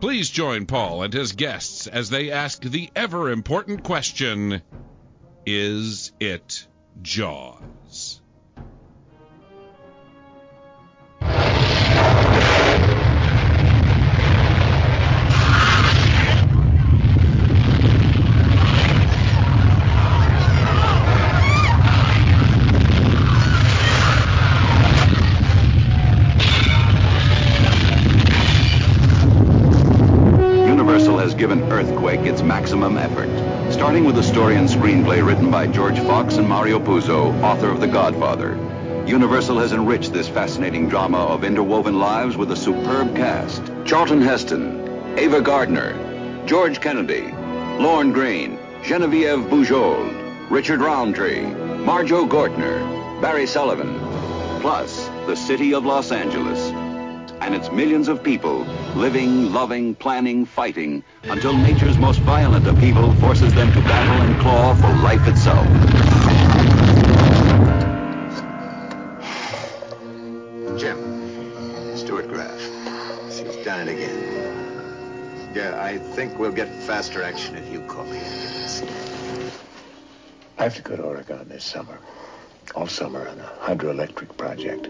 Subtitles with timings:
[0.00, 4.62] Please join Paul and his guests as they ask the ever important question
[5.46, 6.66] Is it
[7.02, 8.05] Jaws?
[39.06, 43.62] Universal has enriched this fascinating drama of interwoven lives with a superb cast.
[43.84, 45.94] Charlton Heston, Ava Gardner,
[46.44, 47.30] George Kennedy,
[47.78, 51.46] Lorne Greene, Genevieve Bujold, Richard Roundtree,
[51.84, 52.80] Marjoe Gortner,
[53.22, 53.96] Barry Sullivan,
[54.60, 56.72] plus the city of Los Angeles
[57.40, 58.64] and its millions of people
[58.96, 64.74] living, loving, planning, fighting until nature's most violent upheaval forces them to battle and claw
[64.74, 66.15] for life itself.
[73.76, 75.52] She's done it again.
[75.54, 78.82] Yeah, I think we'll get faster action if you call the ambulance.
[80.58, 81.98] I have to go to Oregon this summer.
[82.74, 84.88] All summer on a hydroelectric project.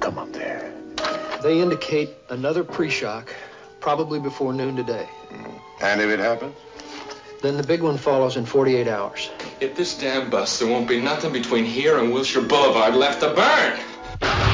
[0.00, 0.72] Come up there.
[1.42, 3.34] They indicate another pre-shock,
[3.80, 5.08] probably before noon today.
[5.30, 5.60] Mm.
[5.80, 6.54] And if it happens?
[7.42, 9.30] Then the big one follows in 48 hours.
[9.60, 13.34] If this dam busts, there won't be nothing between here and Wilshire Boulevard left to
[13.34, 14.51] burn.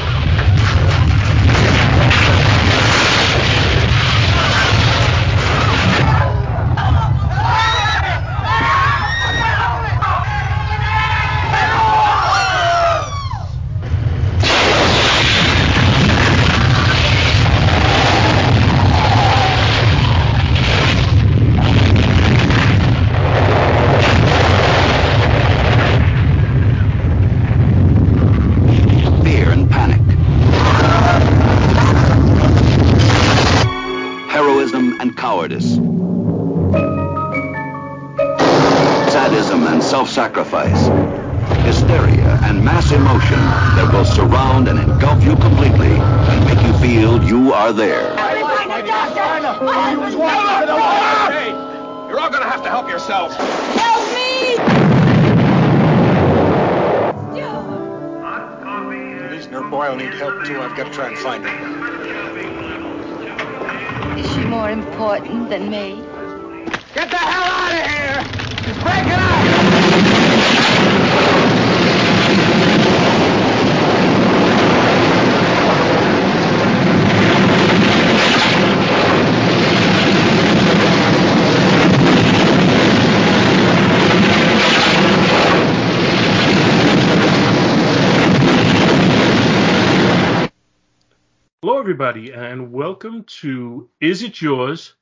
[92.09, 94.95] Everybody, and welcome to Is It Jaws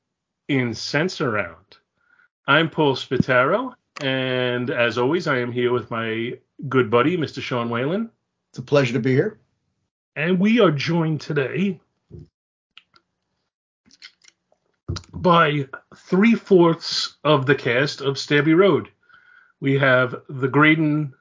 [0.49, 1.77] in Sensurround.
[2.45, 6.37] I'm Paul Spataro, and as always, I am here with my
[6.67, 7.41] good buddy, Mr.
[7.41, 8.09] Sean Whalen,
[8.49, 9.39] It's a pleasure to be here.
[10.17, 11.79] and we are joined today
[15.13, 18.89] by three fourths of the cast of Stabby Road.
[19.61, 21.13] We have the Graydon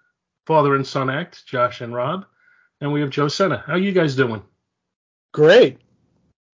[0.46, 2.26] father and son act, Josh and Rob,
[2.80, 3.62] and we have Joe Senna.
[3.64, 4.42] How you guys doing?
[5.36, 5.76] Great.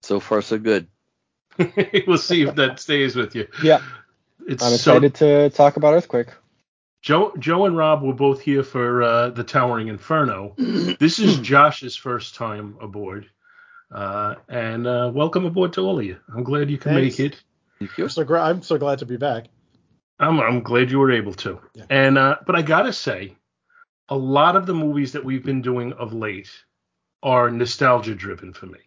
[0.02, 0.88] So far, so good.
[2.08, 3.46] we'll see if that stays with you.
[3.62, 3.80] Yeah.
[4.48, 6.26] It's I'm excited so, to talk about Earthquake.
[7.00, 10.54] Joe, Joe and Rob were both here for uh, the Towering Inferno.
[10.58, 13.30] this is Josh's first time aboard,
[13.94, 16.18] uh, and uh, welcome aboard to all of you.
[16.34, 17.20] I'm glad you can Thanks.
[17.20, 17.40] make it.
[17.78, 18.04] Thank you.
[18.04, 19.44] I'm so, gra- I'm so glad to be back.
[20.18, 21.60] I'm, I'm glad you were able to.
[21.74, 21.84] Yeah.
[21.88, 23.36] And uh, but I gotta say,
[24.08, 26.50] a lot of the movies that we've been doing of late
[27.22, 28.78] are nostalgia driven for me.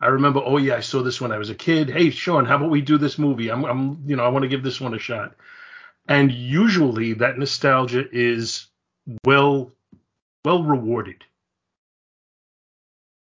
[0.00, 1.90] I remember, oh yeah, I saw this when I was a kid.
[1.90, 3.50] Hey, Sean, how about we do this movie?
[3.50, 5.34] I'm, I'm you know, I want to give this one a shot.
[6.08, 8.66] And usually that nostalgia is
[9.24, 9.72] well,
[10.44, 11.24] well rewarded.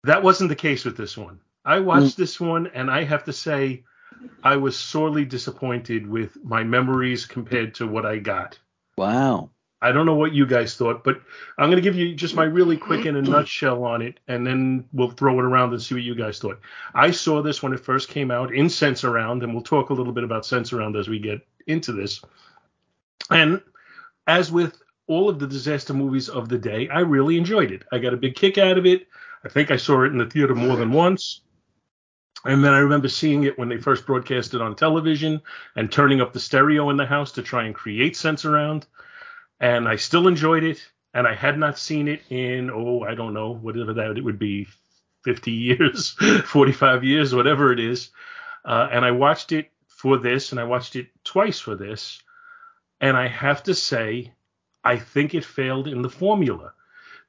[0.03, 1.39] That wasn't the case with this one.
[1.65, 2.17] I watched mm.
[2.17, 3.83] this one, and I have to say,
[4.43, 8.57] I was sorely disappointed with my memories compared to what I got.
[8.97, 9.49] Wow.
[9.81, 11.21] I don't know what you guys thought, but
[11.57, 13.31] I'm going to give you just my really quick in a mm-hmm.
[13.31, 16.59] nutshell on it, and then we'll throw it around and see what you guys thought.
[16.95, 20.13] I saw this when it first came out in Sensurround, and we'll talk a little
[20.13, 22.21] bit about Sensurround as we get into this.
[23.29, 23.61] And
[24.25, 27.83] as with all of the disaster movies of the day, I really enjoyed it.
[27.91, 29.07] I got a big kick out of it.
[29.43, 31.41] I think I saw it in the theater more than once.
[32.45, 35.41] And then I remember seeing it when they first broadcast it on television
[35.75, 38.85] and turning up the stereo in the house to try and create Sensurround.
[39.59, 40.83] And I still enjoyed it.
[41.13, 44.37] And I had not seen it in, oh, I don't know, whatever that it would
[44.37, 44.67] be,
[45.23, 46.15] 50 years,
[46.45, 48.11] 45 years, whatever it is.
[48.63, 52.21] Uh, and I watched it for this, and I watched it twice for this.
[53.01, 54.33] And I have to say,
[54.83, 56.73] I think it failed in the formula.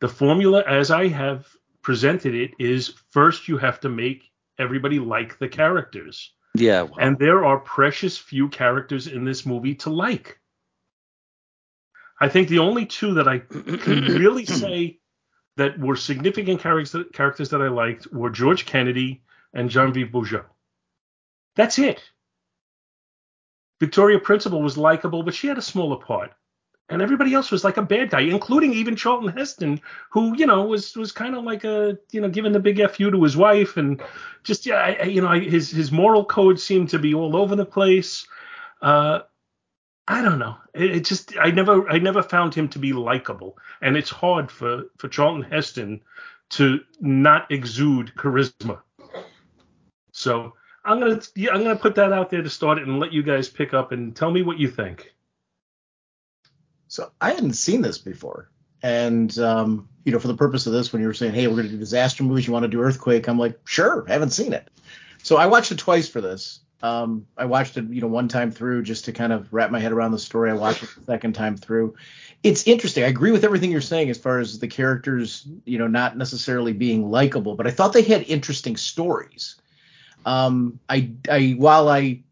[0.00, 1.46] The formula, as I have
[1.82, 4.22] presented it, is first you have to make
[4.58, 6.32] everybody like the characters.
[6.54, 6.82] Yeah.
[6.82, 6.96] Wow.
[7.00, 10.38] And there are precious few characters in this movie to like.
[12.20, 14.98] I think the only two that I can really say
[15.56, 19.22] that were significant characters characters that I liked were George Kennedy
[19.52, 20.44] and Genevieve Bujold.
[21.56, 22.02] That's it.
[23.80, 26.32] Victoria Principal was likable, but she had a smaller part.
[26.90, 29.80] And everybody else was like a bad guy, including even Charlton Heston,
[30.10, 33.10] who you know was was kind of like a you know giving the big fu
[33.10, 34.02] to his wife, and
[34.42, 37.66] just yeah, I, you know his his moral code seemed to be all over the
[37.66, 38.26] place.
[38.80, 39.20] Uh,
[40.10, 40.56] I don't know.
[40.72, 44.50] It, it, just I never I never found him to be likable, and it's hard
[44.50, 46.00] for for Charlton Heston
[46.50, 48.80] to not exude charisma.
[50.12, 51.20] So I'm gonna
[51.52, 53.92] I'm gonna put that out there to start it and let you guys pick up
[53.92, 55.12] and tell me what you think.
[56.88, 58.50] So I hadn't seen this before,
[58.82, 61.56] and um, you know, for the purpose of this, when you were saying, "Hey, we're
[61.56, 64.70] gonna do disaster movies, you want to do earthquake?" I'm like, "Sure, haven't seen it."
[65.22, 66.60] So I watched it twice for this.
[66.82, 69.80] Um, I watched it, you know, one time through just to kind of wrap my
[69.80, 70.50] head around the story.
[70.50, 71.96] I watched it the second time through.
[72.44, 73.02] It's interesting.
[73.02, 76.72] I agree with everything you're saying as far as the characters, you know, not necessarily
[76.72, 79.56] being likable, but I thought they had interesting stories.
[80.24, 82.22] Um, I, I, while I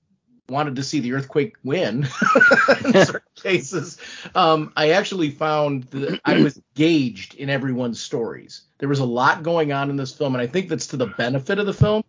[0.49, 2.05] wanted to see the earthquake win
[2.85, 3.99] in certain cases,
[4.37, 8.63] um, I actually found that I was gauged in everyone's stories.
[8.79, 11.07] There was a lot going on in this film, and I think that's to the
[11.07, 12.05] benefit of the film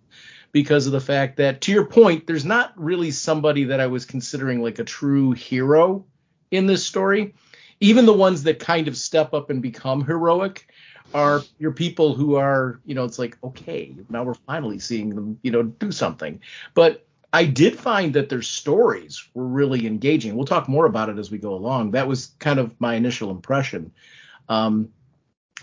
[0.51, 4.05] because of the fact that, to your point, there's not really somebody that I was
[4.05, 6.06] considering like a true hero
[6.51, 7.35] in this story.
[7.80, 10.68] Even the ones that kind of step up and become heroic
[11.13, 15.39] are your people who are, you know, it's like, okay, now we're finally seeing them,
[15.42, 16.42] you know, do something.
[16.73, 20.35] But I did find that their stories were really engaging.
[20.35, 21.92] We'll talk more about it as we go along.
[21.92, 23.92] That was kind of my initial impression.
[24.49, 24.89] Um,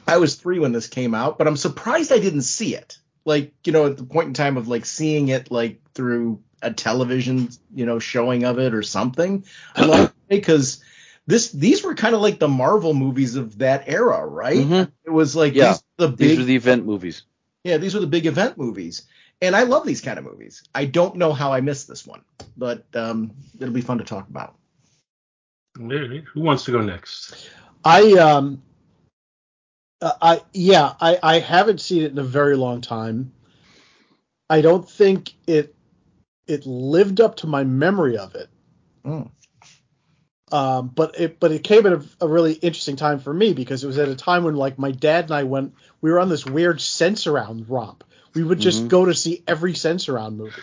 [0.07, 3.52] I was three when this came out, but I'm surprised I didn't see it like
[3.64, 7.49] you know at the point in time of like seeing it like through a television
[7.75, 10.83] you know showing of it or something I love because
[11.26, 14.59] this these were kind of like the Marvel movies of that era, right?
[14.59, 14.90] Mm-hmm.
[15.04, 17.23] It was like yeah, these the big these were the event movies.
[17.62, 19.02] Yeah, these were the big event movies.
[19.40, 20.62] And I love these kind of movies.
[20.75, 22.23] I don't know how I missed this one,
[22.57, 24.57] but um, it'll be fun to talk about.
[25.76, 27.50] Who wants to go next?
[27.85, 28.62] I um
[30.01, 33.33] uh, I yeah, I, I haven't seen it in a very long time.
[34.49, 35.75] I don't think it
[36.47, 38.49] it lived up to my memory of it.
[39.05, 39.31] Mm.
[40.53, 43.83] Um, but it but it came at a, a, really interesting time for me because
[43.83, 46.29] it was at a time when like my dad and I went we were on
[46.29, 48.05] this weird Sensurround romp.
[48.35, 48.89] We would just Mm-hmm.
[48.89, 50.61] go to see every Sensurround movie.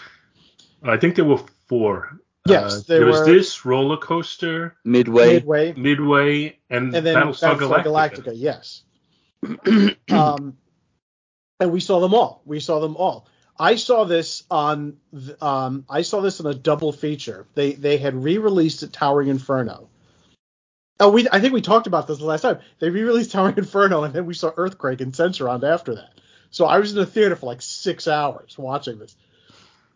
[0.83, 2.19] I think there were four.
[2.45, 5.35] Yes, uh, there was were- this roller coaster, Midway.
[5.35, 8.23] Midway, Midway, and, and then Battlestar Battlestar Galactica.
[8.23, 8.31] Galactica.
[8.35, 8.83] Yes.
[10.11, 10.57] um,
[11.59, 12.41] and we saw them all.
[12.45, 13.27] We saw them all.
[13.59, 14.97] I saw this on
[15.39, 17.45] um, I saw this in a double feature.
[17.53, 19.89] They they had re-released it Towering Inferno.
[20.99, 22.59] Oh, we I think we talked about this the last time.
[22.79, 26.19] They re-released Towering Inferno, and then we saw Earthquake and Sensurround after that.
[26.49, 29.15] So I was in the theater for like six hours watching this.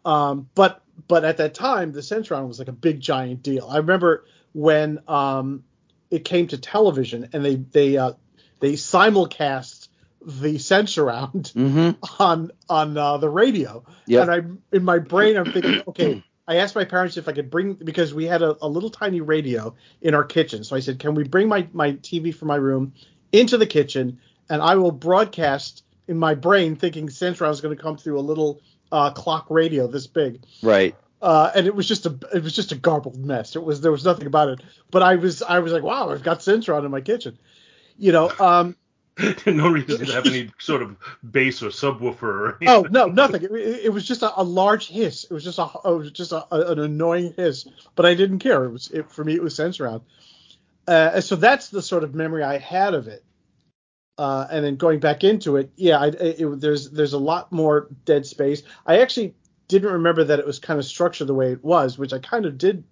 [0.06, 3.68] Um, but but at that time, the Sensurround was like a big giant deal.
[3.70, 5.64] I remember when um,
[6.12, 8.14] it came to television and they they uh,
[8.60, 9.88] they simulcast
[10.26, 12.22] the Sensurround Mm-hmm.
[12.22, 13.84] on on uh, the radio.
[14.08, 14.22] Yep.
[14.22, 17.50] And I in my brain I'm thinking, okay, I asked my parents if I could
[17.50, 20.64] bring because we had a, a little tiny radio in our kitchen.
[20.64, 22.94] So I said, can we bring my my TV from my room
[23.32, 24.20] into the kitchen
[24.50, 28.22] and I will broadcast in my brain thinking Sensurround was going to come through a
[28.22, 30.44] little uh, clock radio this big.
[30.62, 30.96] Right.
[31.22, 33.56] Uh, and it was just a it was just a garbled mess.
[33.56, 34.62] It was there was nothing about it.
[34.92, 37.40] But I was I was like, wow, I've got Sensurround in my kitchen.
[37.98, 38.76] You know, um,
[39.46, 40.98] no reason to have any sort of
[41.32, 42.24] bass or subwoofer.
[42.24, 42.68] Or anything.
[42.70, 43.44] oh no, nothing.
[43.44, 43.52] It,
[43.86, 45.24] it was just a, a large hiss.
[45.24, 47.68] It was just a it was just a, an annoying hiss.
[47.96, 48.66] But I didn't care.
[48.66, 49.34] It was it, for me.
[49.36, 50.02] It was Sensurround.
[50.88, 53.24] Uh, so that's the sort of memory I had of it.
[54.18, 57.88] Uh, and then going back into it, yeah, I, it- there's there's a lot more
[58.06, 58.64] dead space.
[58.86, 59.34] I actually
[59.68, 62.46] didn't remember that it was kind of structured the way it was, which I kind
[62.46, 62.84] of did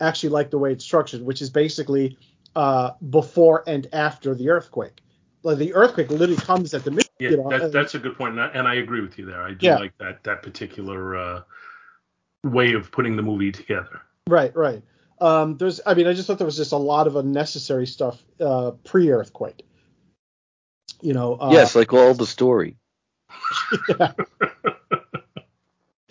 [0.00, 2.18] actually like the way it's structured, which is basically
[2.56, 5.00] uh, before and after the earthquake.
[5.42, 7.08] Like the earthquake literally comes at the mid.
[7.20, 9.26] Yeah, you know, that, that's a good point, and I, and I agree with you
[9.26, 9.42] there.
[9.42, 9.78] I do Yeah.
[9.78, 11.42] like that that particular uh,
[12.42, 14.02] way of putting the movie together.
[14.26, 14.82] Right, right.
[15.20, 18.20] Um, there's, I mean, I just thought there was just a lot of unnecessary stuff
[18.40, 19.64] uh, pre-earthquake.
[21.00, 21.36] You know.
[21.36, 22.76] Uh, yes, like all the story.
[23.88, 24.12] Yeah.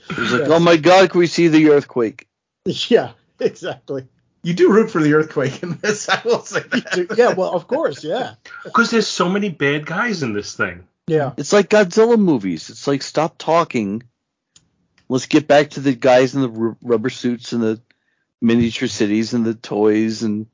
[0.08, 0.56] It was like, Yeah.
[0.56, 2.28] oh my God, can we see the earthquake?
[2.66, 3.12] Yeah.
[3.40, 4.08] Exactly.
[4.46, 7.16] You do root for the earthquake in this, I will say that.
[7.18, 7.34] yeah.
[7.34, 8.04] Well, of course.
[8.04, 8.36] Yeah.
[8.64, 10.88] Because there's so many bad guys in this thing.
[11.08, 11.34] Yeah.
[11.38, 12.70] It's like Godzilla movies.
[12.70, 14.04] It's like stop talking.
[15.10, 17.82] Let's get back to the guys in the ru- rubber suits and the
[18.40, 20.46] miniature cities and the toys and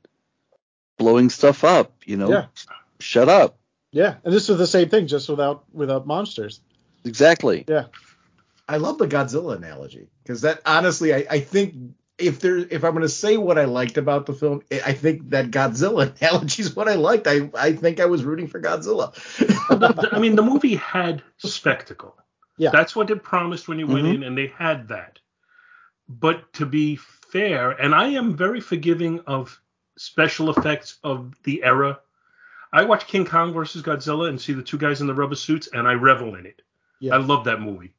[0.98, 1.92] blowing stuff up.
[2.06, 2.46] You know, Yeah.
[2.98, 3.58] shut up.
[3.92, 4.14] Yeah.
[4.24, 6.60] And this is the same thing, just without without monsters.
[7.04, 7.64] Exactly.
[7.68, 7.86] Yeah.
[8.66, 11.74] I love the Godzilla analogy because that honestly, I, I think
[12.18, 15.30] if there if I'm going to say what I liked about the film, I think
[15.30, 17.26] that Godzilla analogy is what I liked.
[17.26, 19.12] I I think I was rooting for Godzilla.
[20.12, 22.16] I mean, the movie had spectacle.
[22.58, 22.70] Yeah.
[22.70, 24.14] That's what it promised when you went Mhm.
[24.16, 25.18] in, and they had that.
[26.08, 29.60] But to be fair, and I am very forgiving of
[29.96, 32.00] special effects of the era.
[32.72, 35.68] I watch King Kong versus Godzilla and see the two guys in the rubber suits,
[35.72, 36.62] and I revel in it.
[37.00, 37.14] Yeah.
[37.14, 37.94] I love that movie.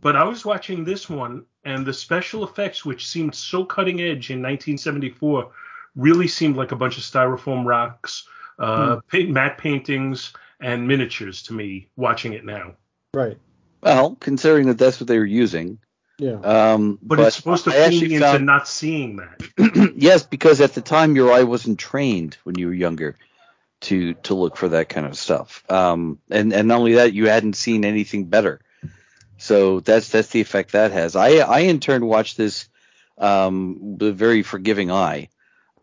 [0.00, 4.30] But I was watching this one, and the special effects, which seemed so cutting edge
[4.30, 5.50] in 1974,
[5.94, 11.54] really seemed like a bunch of styrofoam rocks, uh, pa- matte paintings, and miniatures to
[11.54, 11.88] me.
[11.96, 12.74] Watching it now,
[13.14, 13.38] Right.
[13.82, 15.78] Well, considering that that's what they were using.
[16.18, 16.40] Yeah.
[16.40, 19.92] Um, but, it's supposed to I fool me into found- not seeing that.
[19.96, 23.16] yes, because at the time your eye wasn't trained when you were younger
[23.82, 25.62] to to look for that kind of stuff.
[25.70, 28.60] Um, and and not only that, you hadn't seen anything better.
[29.38, 31.16] So that's that's the effect that has.
[31.16, 32.68] I I in turn watched this
[33.18, 35.28] um, with a very forgiving eye,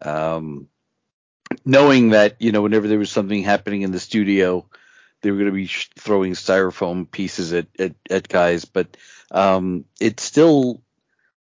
[0.01, 0.67] um,
[1.65, 4.67] knowing that you know whenever there was something happening in the studio,
[5.21, 8.97] they were going to be throwing styrofoam pieces at at, at guys, but
[9.31, 10.81] um, it still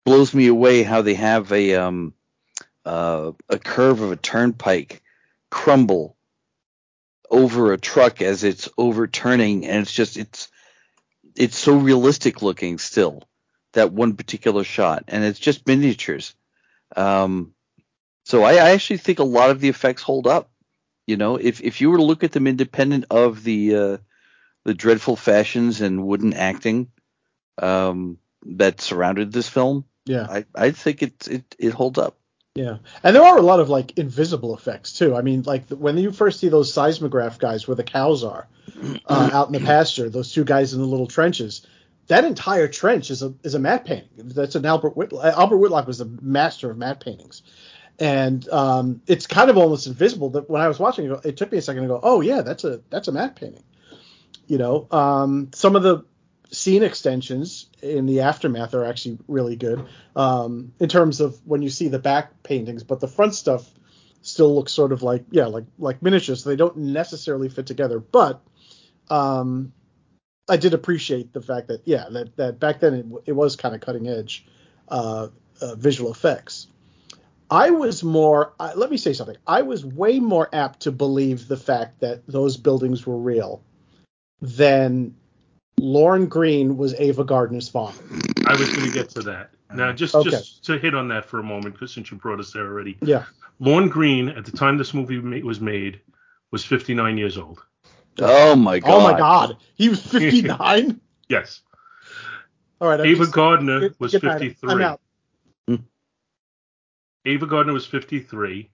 [0.06, 2.14] blows me away how they have a um
[2.86, 5.02] uh, a curve of a turnpike
[5.50, 6.16] crumble
[7.30, 10.50] over a truck as it's overturning and it's just it's
[11.36, 13.24] it's so realistic looking still
[13.74, 16.36] that one particular shot and it's just miniatures
[16.96, 17.54] um
[18.24, 20.50] so I, I actually think a lot of the effects hold up
[21.08, 23.98] you know if if you were to look at them independent of the uh
[24.64, 26.90] the dreadful fashions and wooden acting
[27.62, 30.28] um that surrounded this film Yeah.
[30.30, 32.18] I, I think it, it it holds up.
[32.56, 35.14] Yeah, and there are a lot of like invisible effects too.
[35.14, 38.48] I mean, like when you first see those seismograph guys where the cows are
[39.08, 41.68] uh, out in the pasture, those two guys in the little trenches,
[42.08, 44.10] that entire trench is a is a matte painting.
[44.16, 45.26] That's an Albert Whitlock.
[45.38, 47.42] Albert Whitlock was a master of matte paintings,
[48.00, 50.30] and um, it's kind of almost invisible.
[50.30, 52.42] That when I was watching it, it took me a second to go, oh yeah,
[52.42, 53.64] that's a that's a matte painting.
[54.48, 56.06] You know, um, some of the
[56.52, 59.86] scene extensions in the aftermath are actually really good
[60.16, 63.70] um, in terms of when you see the back paintings, but the front stuff
[64.22, 66.44] still looks sort of like yeah, like like miniatures.
[66.44, 68.42] So they don't necessarily fit together, but
[69.10, 69.74] um,
[70.48, 73.76] I did appreciate the fact that yeah, that that back then it, it was kind
[73.76, 74.46] of cutting edge
[74.88, 75.28] uh,
[75.62, 76.68] uh, visual effects.
[77.50, 78.54] I was more.
[78.60, 79.38] Uh, let me say something.
[79.46, 83.64] I was way more apt to believe the fact that those buildings were real
[84.42, 85.16] than
[85.80, 88.02] Lorne Greene was Ava Gardner's father.
[88.48, 89.52] I was going to get to that.
[89.74, 90.30] Now, just Okay.
[90.30, 92.98] just to hit on that for a moment, because since you brought us there already.
[93.02, 93.26] Yeah.
[93.60, 96.00] Lorne Greene, at the time this movie was made,
[96.52, 97.62] was 59 years old.
[98.20, 98.90] Oh my god.
[98.92, 101.02] Oh my God, he was 59.
[101.28, 101.62] Yes.
[102.80, 103.00] All right.
[103.00, 104.40] I'm Ava just- Gardner good- was good night.
[104.40, 104.72] 53.
[104.72, 105.02] I'm out.
[107.26, 108.70] Ava Gardner was 53.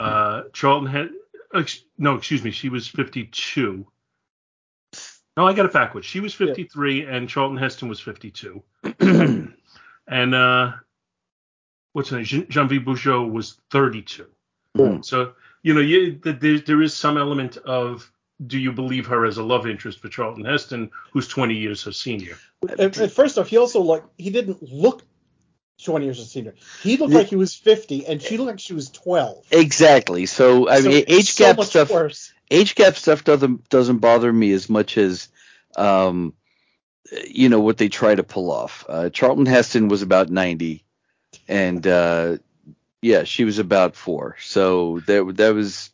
[0.00, 1.10] Uh, Charlton had
[1.54, 3.86] ex- no, excuse me, she was 52.
[5.36, 6.06] No, I got it backwards.
[6.06, 8.62] She was 53 and Charlton Heston was 52.
[10.06, 10.72] and uh,
[11.92, 12.24] what's her name?
[12.24, 14.26] Jean- Genevieve Bujold was 32.
[15.02, 18.10] So you know, you, th- there, there is some element of
[18.46, 21.92] do you believe her as a love interest for Charlton Heston, who's 20 years her
[21.92, 22.36] senior?
[22.68, 25.02] And, and first off, he also like he didn't look
[25.84, 26.54] 20 years a senior.
[26.82, 29.46] He looked like he was 50, and she looked like she was 12.
[29.50, 30.26] Exactly.
[30.26, 31.90] So I So mean, age so gap much stuff.
[31.90, 32.32] worse.
[32.52, 35.28] Age gap stuff doesn't doesn't bother me as much as,
[35.76, 36.34] um,
[37.26, 38.84] you know what they try to pull off.
[38.88, 40.84] Uh, Charlton Heston was about ninety,
[41.48, 42.36] and uh,
[43.00, 44.36] yeah, she was about four.
[44.40, 45.90] So that that was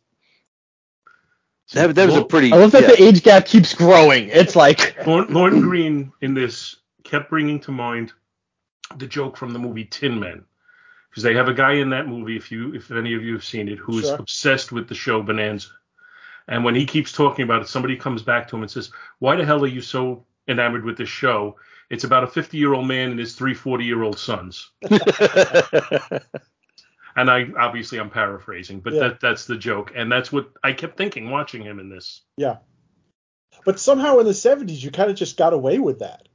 [1.73, 2.51] that, that was a pretty.
[2.51, 2.87] I love that yeah.
[2.89, 4.29] the age gap keeps growing.
[4.29, 8.11] It's like Lorne, Lorne Greene in this kept bringing to mind
[8.97, 10.45] the joke from the movie Tin Men,
[11.09, 13.45] because they have a guy in that movie, if you if any of you have
[13.45, 14.15] seen it, who is Sure.
[14.15, 15.69] obsessed with the show Bonanza,
[16.49, 19.37] and when he keeps talking about it, somebody comes back to him and says, "Why
[19.37, 21.55] the hell are you so enamored with this show?
[21.89, 24.71] It's about a 50 year old man and his three 40 year old sons."
[27.15, 28.99] and I obviously I'm paraphrasing, but Yeah.
[29.09, 32.21] that that's the joke, and that's what I kept thinking watching him in this.
[32.37, 32.57] Yeah.
[33.65, 36.27] But somehow in the 70s, you kind of just got away with that.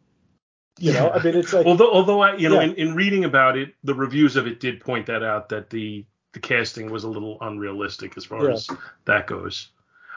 [0.79, 2.67] You know, I mean, it's like although although I you know Yeah.
[2.67, 6.05] in, in reading about it, the reviews of it did point that out that the
[6.33, 8.55] the casting was a little unrealistic as far Yeah.
[8.55, 8.69] as
[9.05, 9.69] that goes.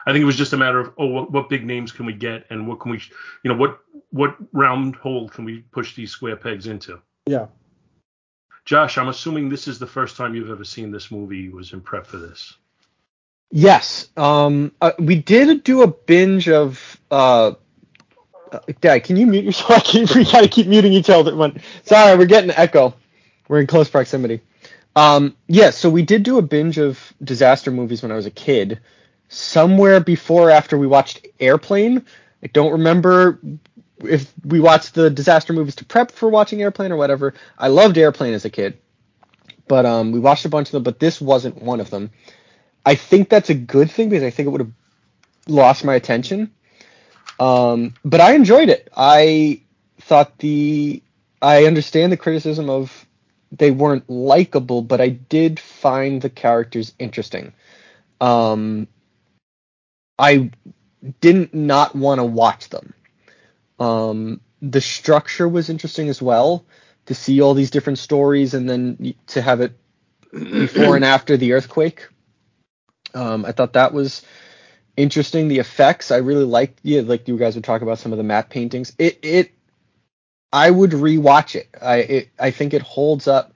[0.08, 2.14] I think it was just a matter of oh what, what big names can we
[2.14, 3.02] get and what can we
[3.42, 3.78] you know what
[4.10, 7.00] what round hole can we push these square pegs into.
[7.26, 7.46] yeah.
[8.64, 11.48] Josh, I'm assuming this is the first time you've ever seen this movie.
[11.48, 12.54] Was in prep for this.
[13.50, 14.08] Yes.
[14.16, 14.72] Um.
[14.80, 16.98] Uh, we did do a binge of.
[17.10, 17.52] Uh.
[18.52, 19.70] uh, Dad, can you mute yourself?
[19.76, 21.34] I keep, we gotta keep muting each other.
[21.34, 21.60] One.
[21.84, 22.94] Sorry, we're getting an echo.
[23.48, 24.42] We're in close proximity.
[24.96, 25.34] Um.
[25.46, 25.70] Yeah.
[25.70, 28.80] So we did do a binge of disaster movies when I was a kid.
[29.28, 32.04] Somewhere before or after we watched Airplane.
[32.42, 33.40] I don't remember
[34.02, 37.34] if we watched the disaster movies to prep for watching Airplane or whatever.
[37.58, 38.78] I loved Airplane as a kid,
[39.66, 40.82] but um, we watched a bunch of them.
[40.82, 42.10] But this wasn't one of them.
[42.86, 44.72] I think that's a good thing because I think it would have
[45.46, 46.52] lost my attention.
[47.38, 48.88] Um, but I enjoyed it.
[48.96, 49.62] I
[50.00, 51.02] thought the
[51.40, 53.06] I understand the criticism of
[53.52, 57.52] they weren't likable, but I did find the characters interesting.
[58.20, 58.88] Um,
[60.18, 60.50] I
[61.20, 62.94] didn't not want to watch them.
[63.78, 66.64] Um, the structure was interesting as well
[67.06, 69.72] to see all these different stories and then to have it
[70.32, 72.08] before and after the earthquake.
[73.14, 74.22] Um, I thought that was
[74.96, 75.48] interesting.
[75.48, 76.80] The effects I really liked.
[76.82, 78.92] Yeah, like you guys were talking about some of the matte paintings.
[78.98, 79.52] It it
[80.52, 81.68] I would rewatch it.
[81.80, 83.54] I it, I think it holds up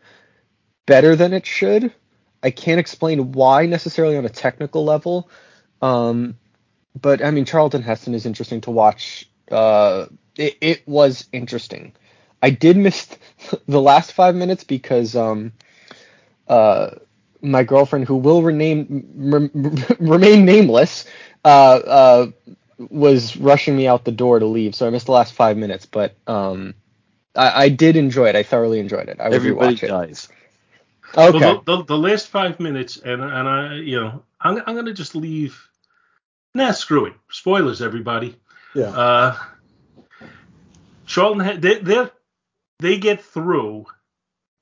[0.87, 1.93] better than it should.
[2.43, 5.29] I can't explain why necessarily on a technical level.
[5.81, 6.37] Um,
[7.01, 9.29] but I mean Charlton Heston is interesting to watch.
[9.51, 11.93] Uh, it, it was interesting.
[12.43, 13.09] I did miss
[13.67, 15.53] the last five minutes because um,
[16.49, 16.91] uh,
[17.41, 19.51] my girlfriend, who will rename rem,
[20.01, 21.07] remain nameless,
[21.45, 22.27] uh, uh,
[22.91, 25.87] was rushing me out the door to leave, so I missed the last five minutes.
[25.87, 26.75] But um,
[27.35, 28.37] I, I did enjoy it.
[28.37, 29.21] I thoroughly enjoyed it.
[29.21, 29.89] I would Everybody rewatch it.
[29.89, 30.29] dies.
[31.17, 31.55] Okay.
[31.55, 34.95] Well, the, the, the last five minutes, and and I, you know, I'm I'm gonna
[34.95, 35.61] just leave.
[36.55, 37.15] Nah, screw it.
[37.31, 38.37] Spoilers, everybody.
[38.75, 38.89] Yeah.
[38.91, 39.37] Uh,
[41.07, 42.07] Charlton, ha- they they
[42.79, 43.87] they get through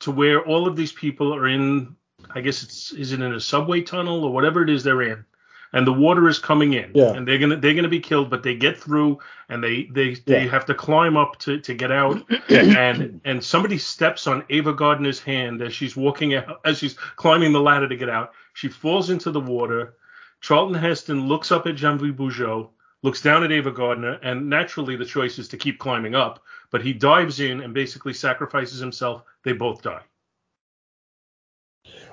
[0.01, 1.97] to where all of these people are in.
[2.35, 5.25] I guess it's is it in a subway tunnel or whatever it is they're in,
[5.73, 7.13] and the water is coming in, Yeah.
[7.13, 10.45] and they're gonna they're gonna be killed, but they get through, and they they they
[10.45, 10.51] Yeah.
[10.51, 15.19] have to climb up to to get out, and and somebody steps on Ava Gardner's
[15.21, 18.33] hand as she's walking out as she's climbing the ladder to get out.
[18.55, 19.97] She falls into the water.
[20.41, 22.71] Charlton Heston looks up at Jean-Louis Bugeaud,
[23.03, 26.83] looks down at Ava Gardner, and naturally the choice is to keep climbing up, but
[26.83, 29.23] he dives in and basically sacrifices himself.
[29.45, 30.03] They both die.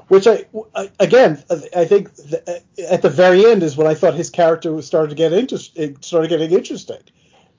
[0.08, 1.44] Which I, I again,
[1.76, 4.88] I think th- uh, at the very end is when I thought his character was
[4.88, 7.02] started to get interest, started getting interesting.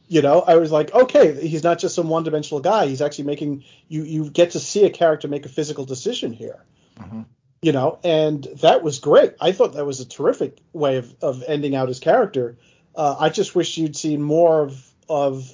[0.06, 2.86] You know, I was like, okay, he's not just some one-dimensional guy.
[2.86, 6.64] He's actually making you you get to see a character make a physical decision here.
[6.98, 7.22] Mm-hmm.
[7.60, 9.34] You know, and that was great.
[9.40, 12.56] I thought that was a terrific way of, of ending out his character.
[12.94, 15.50] Uh, I just wish you'd seen more of of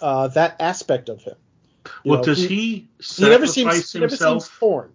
[0.00, 1.36] uh, that aspect of him.
[2.02, 4.44] You Well, know, does he, he he never seems he never himself?
[4.44, 4.92] seems torn.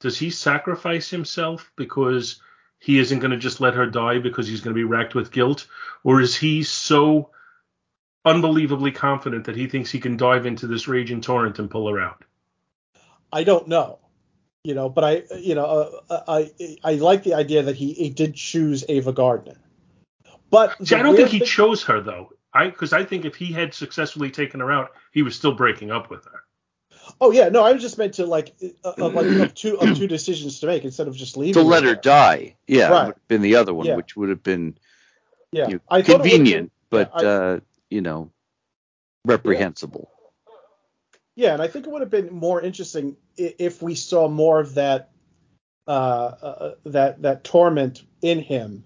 [0.00, 2.40] Does he sacrifice himself because
[2.78, 5.30] he isn't going to just let her die because he's going to be racked with
[5.32, 5.66] guilt,
[6.02, 7.30] or is he so
[8.24, 12.00] unbelievably confident that he thinks he can dive into this raging torrent and pull her
[12.00, 12.24] out?
[13.32, 13.98] I don't know.
[14.64, 16.50] You know, but I you know uh, I
[16.82, 19.56] I like the idea that he, he did choose Ava Gardner.
[20.50, 22.30] But See, I don't think he thing- chose her though.
[22.54, 25.90] I because I think if he had successfully taken her out, he was still breaking
[25.90, 26.44] up with her.
[27.20, 29.98] Oh yeah, no, I was just meant to like uh, of like of two of
[29.98, 31.52] two decisions to make instead of just leaving.
[31.54, 31.96] to let her there.
[32.00, 32.56] die.
[32.66, 33.06] Yeah, Right.
[33.08, 33.96] would have been the other one, Yeah.
[33.96, 34.78] which would have been
[35.52, 38.30] Yeah, you know, I thought it would've convenient, been- but yeah, I- uh, you know,
[39.26, 40.10] reprehensible.
[41.36, 44.74] Yeah, and I think it would have been more interesting if we saw more of
[44.74, 45.10] that
[45.86, 48.84] uh, uh that that torment in him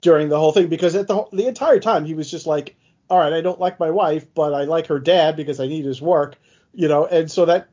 [0.00, 2.76] during the whole thing because at the the entire time he was just like,
[3.10, 5.84] all right, I don't like my wife, but I like her dad because I need
[5.84, 6.38] his work,
[6.72, 7.68] you know, and so that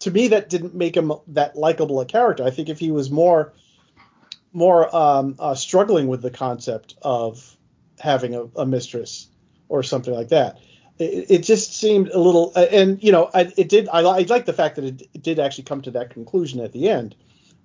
[0.00, 2.44] to me that didn't make him that likable a character.
[2.44, 3.52] I think if he was more
[4.52, 7.56] more um, uh, struggling with the concept of
[7.98, 9.28] having a, a mistress
[9.68, 10.58] or something like that,
[10.98, 12.52] it, it just seemed a little.
[12.56, 13.88] uh, And you know, I, it did.
[13.88, 16.72] I, I like the fact that it, it did actually come to that conclusion at
[16.72, 17.14] the end,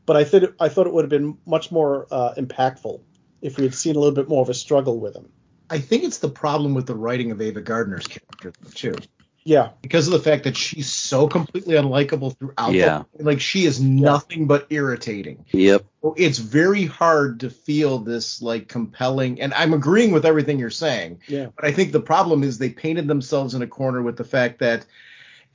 [0.06, 3.02] but I thought it, I thought it would have been much more uh, impactful
[3.42, 5.30] if we had seen a little bit more of a struggle with him.
[5.70, 8.96] I think it's the problem with the writing of Ava Gardner's character too.
[9.46, 12.72] Yeah, because of the fact that she's so completely unlikable throughout.
[12.72, 13.04] the- Yeah.
[13.20, 15.46] like she is nothing but irritating.
[15.52, 15.86] Yep.
[16.18, 21.20] It's very hard to feel this like compelling, and I'm agreeing with everything you're saying.
[21.28, 21.48] Yeah.
[21.56, 24.60] But I think the problem is they painted themselves in a corner with the fact
[24.60, 24.86] that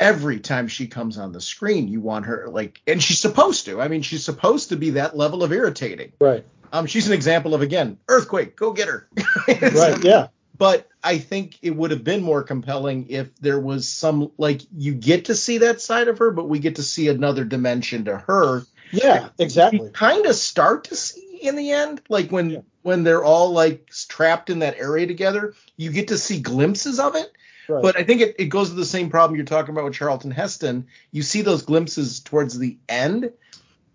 [0.01, 3.81] every time she comes on the screen, you want her like, and she's supposed to.
[3.81, 6.13] I mean, she's supposed to be that level of irritating.
[6.21, 6.45] Right.
[6.73, 9.09] Um, she's an example of again, earthquake, go get her.
[9.47, 10.03] Right.
[10.03, 10.27] Yeah.
[10.57, 14.95] But I think it would have been more compelling if there was some like you
[14.95, 18.19] get to see that side of her, but we get to see another dimension to
[18.19, 18.63] her.
[18.93, 19.31] Yeah.
[19.39, 19.91] Exactly.
[19.91, 24.51] Kind of start to see in the end, like when when they're all like trapped
[24.51, 27.33] in that area together, you get to see glimpses of it.
[27.69, 27.83] Right.
[27.83, 30.31] But I think it, it goes to the same problem you're talking about with Charlton
[30.31, 30.87] Heston.
[31.13, 33.33] You see those glimpses towards the end,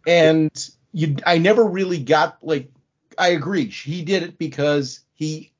[0.07, 2.71] and you I never really got like
[3.17, 3.65] I agree.
[3.69, 5.51] He did it because he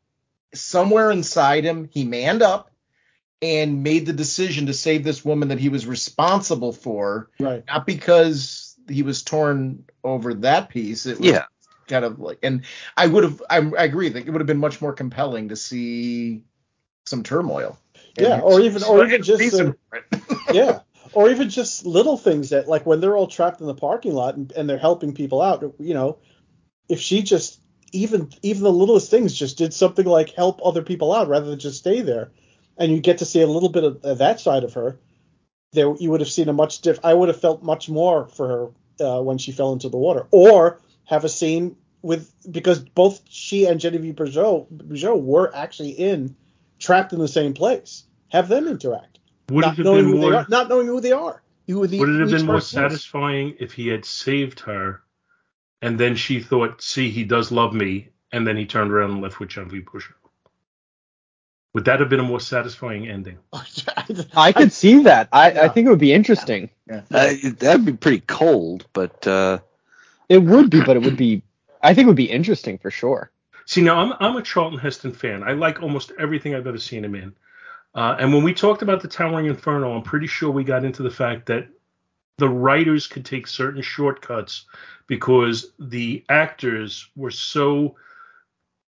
[0.54, 2.72] somewhere inside him he manned up
[3.42, 7.30] and made the decision to save this woman that he was responsible for.
[7.40, 7.64] Right.
[7.68, 11.06] Not because he was torn over that piece.
[11.06, 11.46] It was Yeah.
[11.88, 14.58] kind of like and I would have I, I agree that it would have been
[14.58, 16.44] much more compelling to see
[17.06, 17.80] some turmoil.
[18.18, 20.20] Yeah, or even or even just reason uh,
[20.52, 20.80] yeah,
[21.14, 24.36] or even just little things that like when they're all trapped in the parking lot
[24.36, 25.64] and, and they're helping people out.
[25.80, 26.20] You know,
[26.88, 31.14] if she just even even the littlest things just did something like help other people
[31.14, 32.32] out rather than just stay there,
[32.78, 34.98] and you get to see a little bit of, of that side of her.
[35.72, 37.00] There, you would have seen a much diff.
[37.04, 40.28] I would have felt much more for her uh, when she fell into the water,
[40.32, 46.36] or have a scene with because both she and Genevieve Bujold, Bujold were actually in
[46.80, 48.06] trapped in the same place.
[48.30, 49.20] Have them interact.
[49.50, 50.32] Would not knowing who more?
[50.32, 51.42] they are, not knowing who they are.
[51.68, 52.92] Who the, Would it have been more person is.
[52.92, 55.02] satisfying if he had saved her,
[55.82, 59.22] and then she thought, "See, he does love me," and then he turned around and
[59.22, 60.10] left with Genevieve Bush?
[61.74, 63.38] Would that have been a more satisfying ending?
[64.36, 65.30] I could see that.
[65.32, 66.70] I, I think it would be interesting.
[66.90, 69.60] Uh, that'd be pretty cold, but uh,
[70.30, 71.44] It would be, but it would be.
[71.84, 73.32] I think it would be interesting for sure.
[73.66, 75.44] See, now I'm I'm a Charlton Heston fan.
[75.44, 77.36] I like almost everything I've ever seen him in.
[77.96, 81.04] Uh, and when we talked about the Towering Inferno, I'm pretty sure we got into
[81.04, 81.68] the fact that
[82.40, 84.66] the writers could take certain shortcuts
[85.08, 87.96] because the actors were so,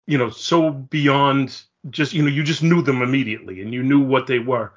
[0.07, 3.99] you know, so beyond just, you know, you just knew them immediately and you knew
[3.99, 4.71] what they were.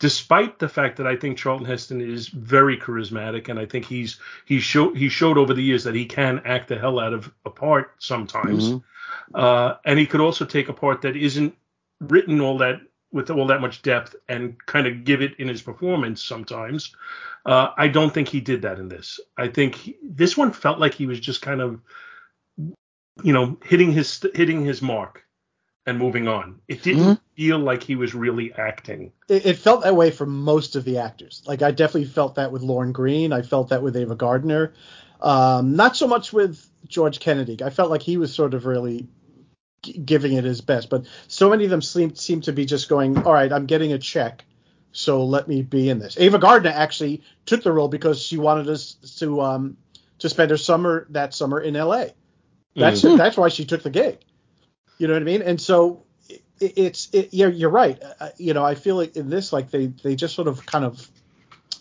[0.00, 4.18] Despite the fact that I think Charlton Heston is very charismatic and I think he's
[4.44, 7.32] he showed he showed over the years that he can act the hell out of
[7.46, 8.70] a part sometimes.
[8.70, 8.82] Mhm.
[9.34, 11.54] Uh, and he could also take a part that isn't
[12.00, 12.80] written all that
[13.14, 16.94] with all that much depth and kind of give it in his performance sometimes.
[17.46, 19.20] Uh, I don't think he did that in this.
[19.38, 21.80] I think he, this one felt like he was just kind of,
[23.22, 25.24] you know, hitting his hitting his mark
[25.86, 26.60] and moving on.
[26.66, 29.12] It didn't feel like he was really acting.
[29.28, 31.42] It, it felt that way for most of the actors.
[31.46, 33.32] Like I definitely felt that with Lorne Greene.
[33.32, 34.74] I felt that with Ava Gardner.
[35.20, 37.62] Um, not so much with George Kennedy.
[37.62, 39.06] I felt like he was sort of really
[39.84, 40.90] g- giving it his best.
[40.90, 43.92] But so many of them seem seem to be just going, all right, I'm getting
[43.92, 44.44] a check,
[44.92, 46.16] so let me be in this.
[46.18, 49.76] Ava Gardner actually took the role because she wanted us to um
[50.18, 52.12] to spend her summer that summer in L.A.
[52.76, 53.18] That's Mhm.
[53.18, 54.18] that's why she took the gig.
[54.98, 55.42] You know what I mean?
[55.42, 56.42] And so it,
[56.76, 58.00] it's it, you're you're right.
[58.20, 60.84] Uh, you know, I feel like in this, like they they just sort of kind
[60.84, 61.08] of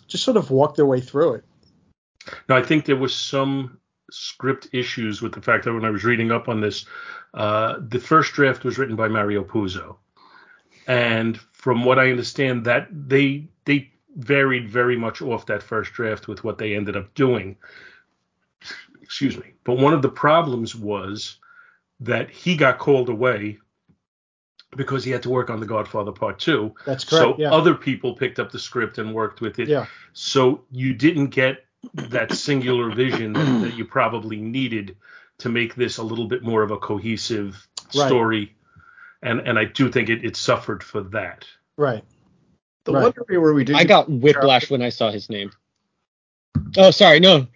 [0.08, 1.44] just sort of walked their way through it.
[2.48, 3.80] Now, I think there was some
[4.12, 6.86] script issues with the fact that when I was reading up on this,
[7.34, 9.98] uh, the first draft was written by Mario Puzo,
[10.88, 16.28] and from what I understand, that they they varied very much off that first draft
[16.28, 17.56] with what they ended up doing.
[19.02, 19.54] Excuse me.
[19.64, 21.38] But one of the problems was
[22.00, 23.58] that he got called away
[24.76, 26.74] because he had to work on The Godfather Part Two.
[26.86, 27.24] That's correct.
[27.24, 27.52] So yeah.
[27.52, 29.68] other people picked up the script and worked with it.
[29.68, 29.86] Yeah.
[30.14, 34.98] So you didn't get that singular vision that, that you probably needed
[35.40, 38.08] to make this a little bit more of a cohesive Right.
[38.08, 38.56] story.
[39.22, 41.46] And and I do think it, it suffered for that.
[41.78, 42.04] Right.
[42.86, 43.04] The Right.
[43.04, 45.52] one area where we did I got whiplash when I saw his name.
[46.78, 47.48] Oh, sorry, no.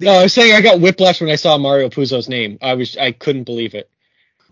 [0.00, 2.58] No, I was saying I got whiplash when I saw Mario Puzo's name.
[2.60, 3.90] I was I couldn't believe it.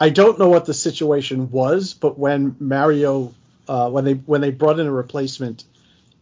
[0.01, 3.35] I don't know what the situation was, but when Mario,
[3.69, 5.65] uh, when they when they brought in a replacement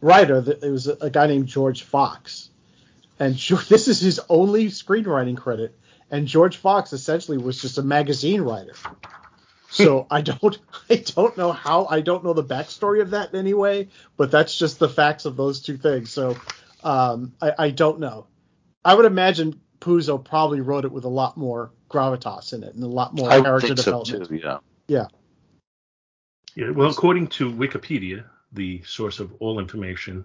[0.03, 2.51] writer, th- it was a, a guy named George Fox,
[3.19, 3.35] and
[3.69, 5.79] this is his only screenwriting credit.
[6.11, 8.75] And George Fox essentially was just a magazine writer.
[9.71, 10.59] So I don't
[10.91, 13.89] I don't know how I don't know the backstory of that in any way,
[14.19, 16.11] but that's just the facts of those two things.
[16.11, 16.37] So
[16.85, 18.27] um, I, I don't know.
[18.85, 22.83] I would imagine Puzo probably wrote it with a lot more gravitas in it and
[22.83, 24.29] a lot more I character think so development.
[24.29, 24.37] too.
[24.37, 24.59] Yeah.
[24.89, 25.07] Yeah.
[26.55, 30.25] Yeah, well, according to Wikipedia, the source of all information,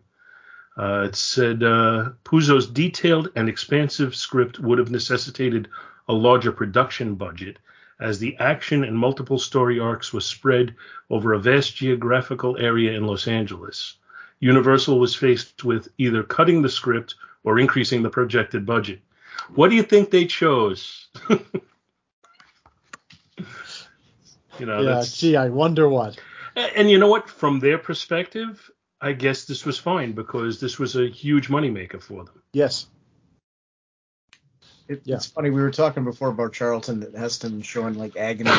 [0.78, 5.68] uh, it said uh, Puzo's detailed and expansive script would have necessitated
[6.08, 7.58] a larger production budget,
[8.00, 10.76] as the action and multiple story arcs were spread
[11.10, 13.96] over a vast geographical area in Los Angeles.
[14.40, 19.00] Universal was faced with either cutting the script or increasing the projected budget.
[19.56, 21.08] What do you think they chose?
[21.30, 21.40] you
[24.60, 26.20] know, yeah, gee, I wonder what.
[26.58, 27.30] And and you know what?
[27.30, 32.26] From their perspective, I guess this was fine because this was a huge moneymaker for
[32.26, 32.42] them.
[32.52, 32.88] Yes.
[34.88, 35.18] It, Yeah.
[35.18, 38.52] It's funny we were talking before about Charlton that Heston showing like agony,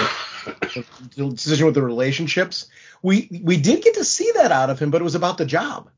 [1.17, 2.69] the decision with the relationships.
[3.03, 5.47] We we did get to see that out of him, but it was about the
[5.47, 5.91] job.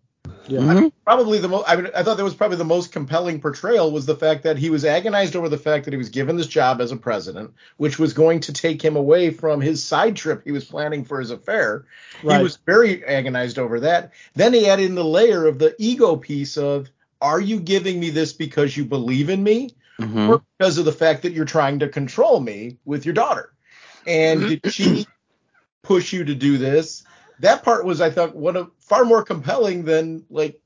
[0.49, 0.61] Yeah.
[0.61, 0.89] Mm-hmm.
[1.05, 1.65] Probably the most.
[1.69, 4.59] I mean, I thought that was probably the most compelling portrayal was the fact that
[4.59, 7.53] he was agonized over the fact that he was given this job as a president,
[7.77, 11.21] which was going to take him away from his side trip he was planning for
[11.21, 11.85] his affair.
[12.23, 12.39] Right.
[12.39, 14.13] He was very agonized over that.
[14.35, 18.11] Then he added in the layer of the ego piece of, are you giving me
[18.11, 19.71] this because you believe in me?
[20.01, 20.29] Mhm.
[20.31, 23.53] or because of the fact that you're trying to control me with your daughter.
[24.07, 25.07] And did she
[25.83, 27.05] push you to do this?
[27.41, 30.61] That part was, I thought, one of far more compelling than like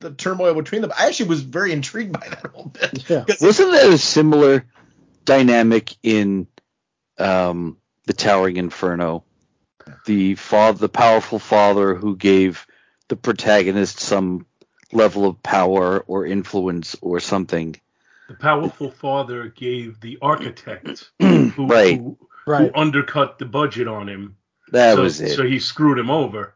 [0.00, 0.92] the turmoil between them.
[0.96, 3.08] I actually was very intrigued by that whole bit.
[3.08, 3.24] Yeah.
[3.28, 4.66] 'Cause- Wasn't that a similar
[5.24, 6.46] dynamic in
[7.18, 9.24] um, the Towering Inferno?
[10.04, 12.66] The father, the powerful father who gave
[13.08, 14.46] the protagonist some
[14.92, 17.76] level of power or influence or something.
[18.28, 21.98] The powerful father gave the architect who, Right.
[21.98, 22.70] who, Right.
[22.72, 24.36] who undercut the budget on him.
[24.72, 25.36] That so, was it.
[25.36, 26.54] So he screwed him over.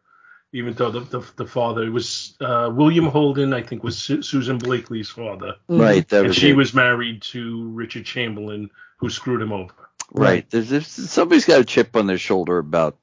[0.52, 4.20] Even though the, the, the father it was uh, William Holden, I think was Su-
[4.22, 6.08] Susan Blakely's father, right.
[6.08, 6.56] That and was she it.
[6.56, 9.72] was married to Richard Chamberlain, who screwed him over.
[10.10, 10.44] right.
[10.50, 12.98] There's, there's, somebody's got a chip on their shoulder about,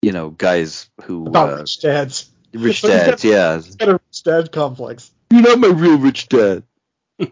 [0.00, 2.30] you know, guys who About uh, rich dads.
[2.54, 3.24] rich dads.
[3.24, 3.56] Yeah.
[3.56, 5.10] He's got a rich dad complex.
[5.32, 6.62] You're not my real rich dad.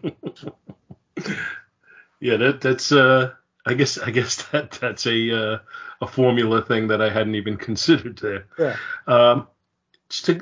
[2.21, 3.31] Yeah, that that's uh
[3.69, 5.57] I guess I guess that that's a uh,
[6.01, 8.47] a formula thing that I hadn't even considered there.
[8.57, 8.75] Yeah.
[9.05, 9.47] Um,
[10.09, 10.41] just to,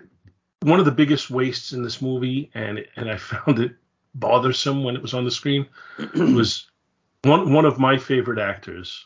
[0.62, 3.76] one of the biggest wastes in this movie, and and I found it
[4.16, 5.68] bothersome when it was on the screen,
[6.16, 6.68] was
[7.24, 9.06] one one of my favorite actors,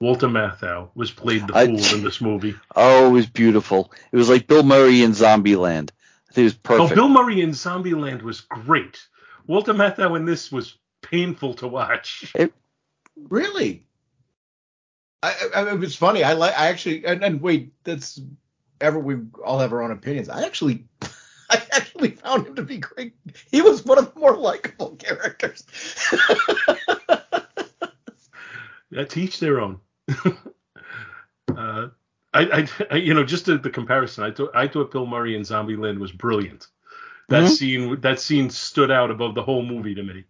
[0.00, 2.54] Walter Matthau, was played the I- fool in this movie.
[2.74, 3.92] Oh, it was beautiful.
[4.12, 5.90] It was like Bill Murray in Zombieland.
[6.30, 6.92] I think it was perfect.
[6.92, 8.98] Oh, Bill Murray in Zombieland was great.
[9.46, 12.32] Walter Matthau in this was painful to watch.
[13.28, 13.86] Really?
[15.22, 16.22] I, I, I- it was funny.
[16.24, 16.58] I like.
[16.58, 17.04] I actually.
[17.04, 18.20] And, and wait, that's
[18.80, 18.98] ever.
[18.98, 20.28] We all have our own opinions.
[20.28, 20.84] I actually.
[21.50, 23.14] I actually found him to be great.
[23.50, 25.64] He was one of the more likable characters.
[28.90, 29.80] Yeah, to each their own.
[30.18, 30.32] uh,
[31.54, 31.88] I,
[32.34, 34.24] I, I, you know, just the, the comparison.
[34.24, 36.66] I thought, I thought Bill Murray in Zombieland was brilliant.
[37.28, 37.50] That Mhm.
[37.50, 40.24] scene, that scene stood out above the whole movie to me.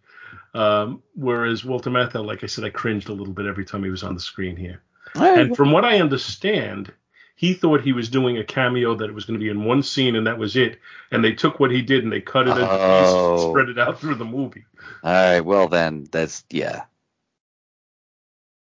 [0.55, 3.91] Um, whereas Walter Matthau, like I said, I cringed a little bit every time he
[3.91, 4.83] was on the screen here.
[5.15, 5.39] Right.
[5.39, 6.93] And from what I understand,
[7.37, 9.83] he thought he was doing a cameo that it was going to be in one
[9.83, 10.79] scene and that was it.
[11.13, 13.51] And they took what he did and they cut it pieces and Oh.
[13.51, 14.65] spread it out through the movie.
[15.05, 15.41] All right.
[15.41, 16.85] Well, then that's yeah.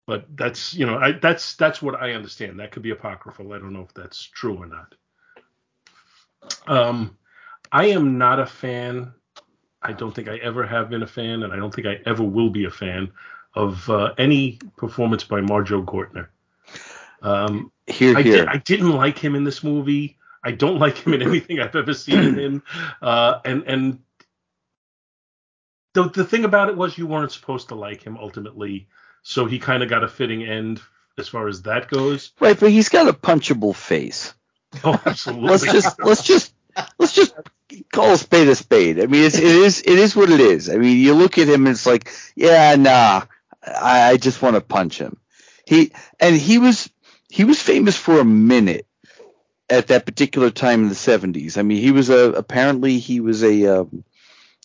[0.05, 2.59] but that's you know I, that's that's what I understand.
[2.59, 3.53] That could be apocryphal.
[3.53, 4.95] I don't know if that's true or not.
[6.67, 7.17] Um,
[7.71, 9.13] I am not a fan.
[9.87, 12.23] I don't think I ever have been a fan, and I don't think I ever
[12.23, 13.11] will be a fan
[13.55, 16.27] of uh, any performance by Marjoe Gortner.
[17.21, 18.37] Um, Here, I, here.
[18.39, 20.17] Did, I didn't like him in this movie.
[20.43, 22.63] I don't like him in anything I've ever seen him.
[23.01, 23.99] Uh, and and
[25.93, 28.87] the the thing about it was you weren't supposed to like him ultimately,
[29.23, 30.81] so he kind of got a fitting end
[31.17, 32.31] as far as that goes.
[32.39, 34.33] Right, but he's got a punchable face.
[34.83, 35.49] Oh, absolutely.
[35.49, 36.53] let's just let's just
[36.99, 37.35] let's just
[37.91, 38.99] call a spade a spade.
[38.99, 40.69] I mean, it's, it is it is what it is.
[40.69, 43.23] I mean, you look at him and it's like, yeah, nah,
[43.65, 45.17] I, I just want to punch him.
[45.65, 46.89] He and he was
[47.29, 48.87] he was famous for a minute
[49.69, 51.57] at that particular time in the 70s.
[51.57, 54.03] I mean, he was a apparently he was a um,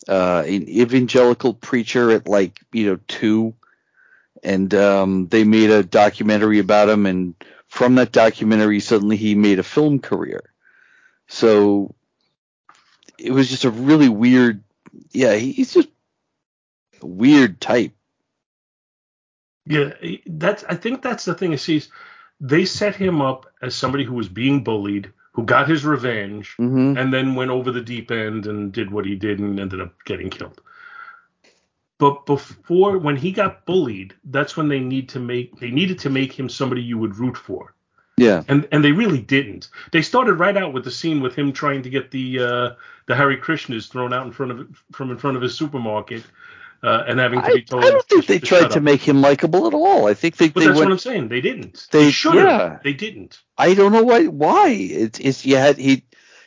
[0.07, 3.53] uh, an evangelical preacher at like you know two,
[4.43, 7.35] and um, they made a documentary about him, and
[7.67, 10.43] from that documentary, suddenly he made a film career.
[11.27, 11.95] So
[13.17, 14.63] it was just a really weird.
[15.11, 15.89] Yeah, he's just
[17.01, 17.93] a weird type.
[19.65, 19.93] Yeah,
[20.25, 20.63] that's.
[20.65, 21.53] I think that's the thing.
[21.53, 21.89] Is he's
[22.41, 26.99] they set him up as somebody who was being bullied, who got his revenge, Mhm.
[26.99, 29.93] and then went over the deep end and did what he did and ended up
[30.03, 30.61] getting killed.
[31.99, 36.09] But before, when he got bullied, that's when they need to make they needed to
[36.09, 37.73] make him somebody you would root for,
[38.17, 38.43] Yeah.
[38.47, 39.69] and and they really didn't.
[39.91, 42.69] They started right out with the scene with him trying to get the uh,
[43.07, 46.23] the Hare Krishnas thrown out in front of from in front of his supermarket,
[46.83, 47.83] uh, and having to be told.
[47.83, 50.07] I don't think they to tried to make him likable at all.
[50.07, 51.29] I think they But they that's went, what I'm saying.
[51.29, 51.87] They didn't.
[51.91, 52.45] They- They should have.
[52.45, 52.79] yeah.
[52.83, 53.39] They didn't.
[53.57, 54.25] I don't know why.
[54.27, 56.03] Why it's it's you had he.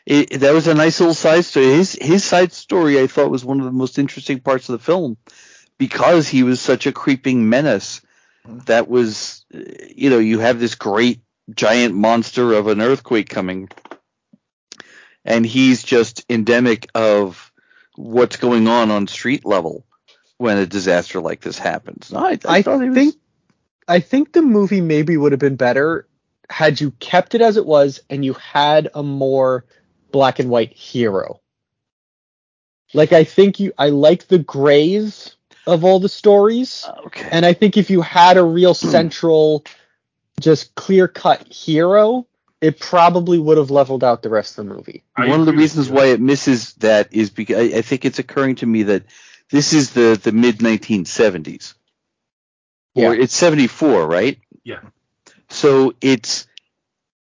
[0.07, 1.67] It, that was a nice little side story.
[1.67, 4.85] His his side story I thought was one of the most interesting parts of the
[4.85, 5.17] film
[5.79, 8.03] because he was such a creeping menace.
[8.67, 9.59] That was, uh,
[9.93, 11.23] you know, you have this great
[11.55, 13.69] giant monster of an earthquake coming,
[15.25, 17.53] and he's just endemic of
[17.97, 19.87] what's going on on street level
[20.39, 22.13] when a disaster like this happens.
[22.13, 23.15] I, I, I thought he was, think
[23.89, 26.07] I think the movie maybe would have been better
[26.49, 29.65] had you kept it as it was and you had a more
[30.13, 31.41] black and white hero.
[32.95, 36.85] Like I think you I like the grays of all the stories.
[36.87, 37.29] Uh, okay.
[37.31, 39.65] And I think if you had a real central
[40.41, 42.27] just clear cut hero,
[42.61, 45.05] it probably would have leveled out the rest of the movie.
[45.17, 48.57] One of the reasons why it misses that is because I, I think it's occurring
[48.57, 49.05] to me that
[49.51, 51.75] this is the the mid 1970s,
[52.95, 53.09] Yeah.
[53.09, 54.39] or it's 74, right?
[54.65, 54.81] Yeah.
[55.49, 56.47] So it's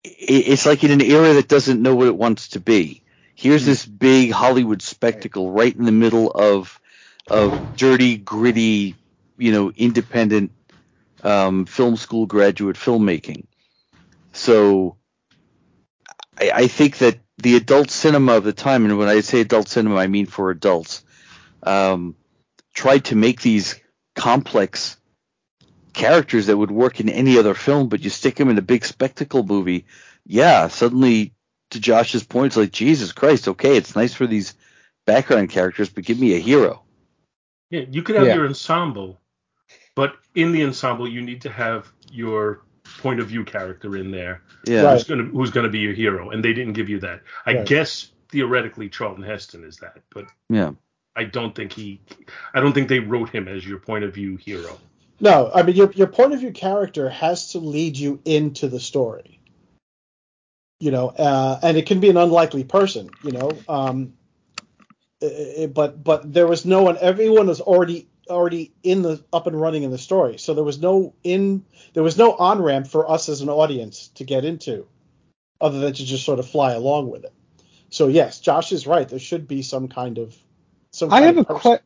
[0.05, 3.03] it's like in an era that doesn't know what it wants to be.
[3.35, 6.81] Here's this big Hollywood spectacle right in the middle of
[7.29, 8.97] of dirty, gritty,
[9.37, 10.53] you know, independent
[11.23, 13.47] um, film school graduate filmmaking.
[14.33, 14.97] So
[16.39, 19.69] I, I think that the adult cinema of the time, and when I say adult
[19.69, 21.05] cinema, I mean for adults,
[21.63, 22.17] um,
[22.75, 23.77] tried to make these
[24.15, 24.97] complex
[25.93, 28.85] characters that would work in any other film, but you stick them in a big
[28.85, 29.87] spectacle movie,
[30.25, 31.35] yeah, suddenly,
[31.71, 33.49] to Josh's point, it's like Jesus Christ.
[33.49, 34.55] Okay, it's nice for these
[35.07, 36.83] background characters, but give me a hero.
[37.71, 38.35] Yeah, you could have Yeah.
[38.37, 39.21] your ensemble,
[39.99, 42.63] but in the ensemble you need to have your
[43.01, 44.43] point of view character in there.
[44.65, 44.83] Yeah.
[44.83, 44.93] Right.
[44.93, 47.23] Who's gonna who's gonna be your hero, and they didn't give you that.
[47.45, 47.67] I Right.
[47.67, 50.71] guess theoretically Charlton Heston is that, but Yeah.
[51.17, 52.01] I don't think he.
[52.55, 54.79] I don't think they wrote him as your point of view hero.
[55.21, 58.79] No, I mean your your point of view character has to lead you into the
[58.79, 59.41] story.
[60.79, 63.11] You know, uh, and it can be an unlikely person.
[63.25, 64.13] You know, um,
[65.21, 66.97] i- i- but but there was no one.
[67.01, 70.81] Everyone was already already in the up and running in the story, so there was
[70.81, 71.65] no in
[71.95, 74.89] there was no on ramp for us as an audience to get into,
[75.61, 77.35] other than to just sort of fly along with it.
[77.91, 79.09] So yes, Josh is right.
[79.09, 80.37] There should be some kind of
[80.93, 81.13] some.
[81.13, 81.63] I Kind have a of person.
[81.63, 81.81] que-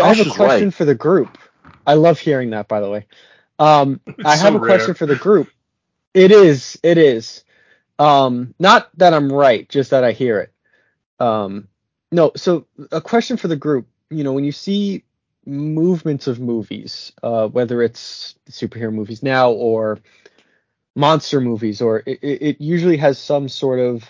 [0.00, 0.72] I Josh have a is question right.
[0.72, 1.38] for the group.
[1.86, 3.06] I love hearing that, by the way.
[3.58, 4.94] Um, I It's have so a question rare.
[4.94, 5.50] for the group.
[6.14, 6.78] It is.
[6.82, 7.44] It is.
[7.98, 10.54] Um, not that I'm right, just that I hear it.
[11.24, 11.68] Um,
[12.12, 12.32] no.
[12.36, 13.88] So a question for the group.
[14.10, 15.04] You know, when you see
[15.48, 19.98] movements of movies, uh, whether it's superhero movies now or
[20.94, 24.04] monster movies, or it, it usually has some sort of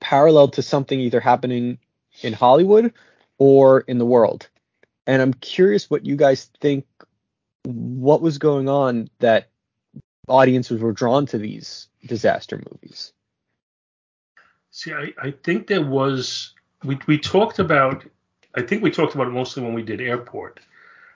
[0.00, 1.78] parallel to something either happening
[2.22, 2.92] in Hollywood
[3.38, 4.48] or in the world.
[5.06, 6.86] And I'm curious what you guys think
[7.64, 9.48] what was going on that
[10.28, 13.12] audiences were drawn to these disaster movies.
[14.70, 18.04] See, I, I think there was we we talked about
[18.54, 20.60] I think we talked about it mostly when we did Airport.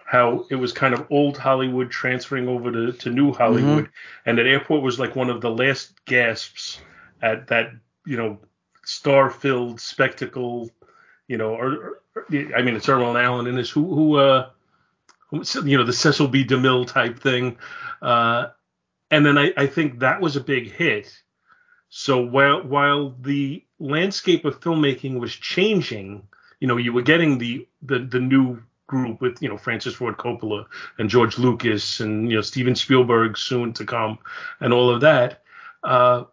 [0.06, 4.28] how it was kind of old Hollywood transferring over to, to new Hollywood, Mm-hmm.
[4.30, 6.80] and that airport was like one of the last gasps
[7.22, 7.72] at that
[8.06, 8.38] you know
[8.84, 10.70] star-filled spectacle,
[11.28, 12.24] you know, or, or
[12.56, 14.48] I mean it's Irwin Allen in this who who uh
[15.64, 16.44] you know the Cecil B.
[16.44, 17.58] DeMille type thing,
[18.00, 18.46] uh,
[19.10, 21.14] and then I, I think that was a big hit.
[21.90, 26.26] So while while the landscape of filmmaking was changing,
[26.60, 30.16] you know, you were getting the the the new group with you know Francis Ford
[30.16, 30.64] Coppola
[30.98, 34.18] and George Lucas and you know Steven Spielberg soon to come
[34.60, 35.42] and all of that.
[35.84, 36.24] Uh,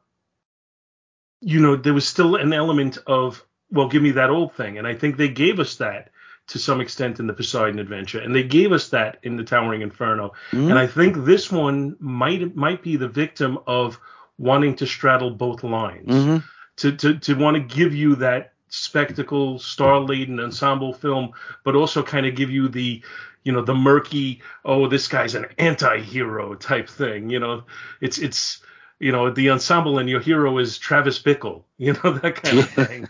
[1.41, 4.87] you know, there was still an element of well, give me that old thing, and
[4.87, 6.11] I think they gave us that
[6.47, 9.81] to some extent in the Poseidon Adventure, and they gave us that in the Towering
[9.81, 10.69] Inferno, Mhm.
[10.69, 13.99] and I think this one might might be the victim of
[14.37, 16.43] wanting to straddle both lines Mhm.
[16.77, 21.31] to to to want to give you that spectacle, star laden ensemble film,
[21.63, 23.01] but also kind of give you the
[23.43, 27.63] you know the murky oh this guy's an anti-hero type thing you know
[28.01, 28.59] it's it's
[28.99, 32.69] you know the ensemble and your hero is Travis Bickle you know that kind of
[32.69, 33.07] thing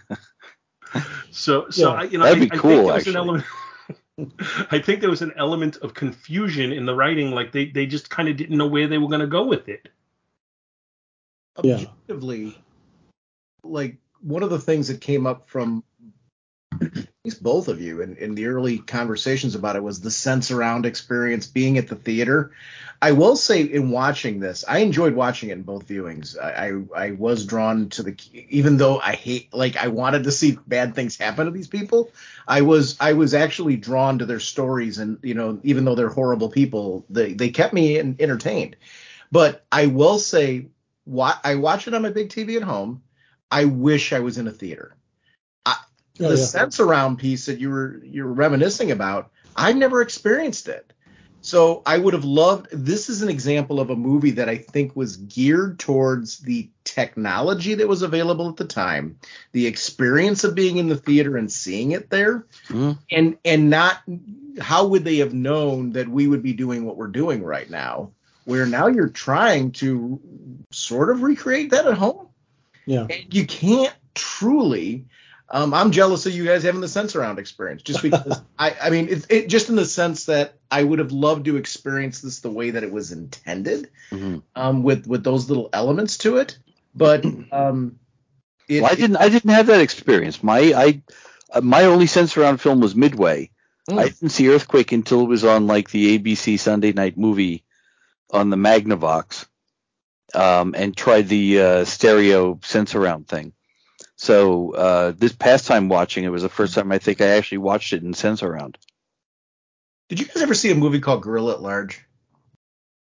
[1.31, 1.99] so so Yeah.
[2.01, 3.13] I, you know That'd I, be I cool, think there was actually.
[3.13, 3.45] an element
[4.71, 8.09] I think there was an element of confusion in the writing like they they just
[8.09, 9.87] kind of didn't know where they were going to go with it
[11.63, 11.85] Yeah.
[12.09, 12.57] objectively,
[13.63, 15.83] like one of the things that came up from
[16.81, 20.85] at least both of you in, in the early conversations about it was the Sensurround
[20.85, 22.51] experience being at the theater.
[23.01, 26.37] I will say in watching this, I enjoyed watching it in both viewings.
[26.39, 30.31] I, I, I was drawn to the even though I hate like I wanted to
[30.31, 32.11] see bad things happen to these people.
[32.47, 36.09] I was I was actually drawn to their stories and you know even though they're
[36.09, 38.75] horrible people, they they kept me en- entertained.
[39.31, 40.67] But I will say,
[41.43, 43.03] I watch it on my big TV at home.
[43.51, 44.95] I wish I was in a theater.
[45.65, 45.75] I,
[46.19, 46.43] Oh, the yeah.
[46.43, 50.93] Sensurround piece that you were you were reminiscing about, I've never experienced it.
[51.41, 52.67] So I would have loved.
[52.71, 57.75] This is an example of a movie that I think was geared towards the technology
[57.75, 59.19] that was available at the time,
[59.51, 62.97] the experience of being in the theater and seeing it there, Mhm.
[63.11, 64.01] and and not
[64.59, 68.11] how would they have known that we would be doing what we're doing right now,
[68.45, 70.19] where now you're trying to
[70.71, 72.27] sort of recreate that at home
[72.85, 73.07] Yeah.
[73.09, 75.05] and you can't truly.
[75.47, 79.09] Um, I'm jealous of you guys having the Sensurround experience, just because I, I mean,
[79.09, 82.49] it, it just in the sense that I would have loved to experience this the
[82.49, 84.41] way that it was intended, Mhm.
[84.55, 86.57] um, with with those little elements to it.
[86.95, 87.99] But um,
[88.67, 89.17] it, Well, I didn't.
[89.17, 90.41] I didn't have that experience.
[90.41, 91.01] My I
[91.53, 93.51] uh, my only Sensurround film was Midway.
[93.87, 93.99] Mm.
[93.99, 97.63] I didn't see Earthquake until it was on like the ABC Sunday Night Movie
[98.31, 99.45] on the Magnavox,
[100.35, 103.53] um, and tried the uh, stereo Sensurround thing.
[104.17, 107.57] So uh, this past time watching it was the first time I think I actually
[107.59, 108.75] watched it in Sensurround.
[110.09, 112.01] Did you guys ever see a movie called Gorilla at Large?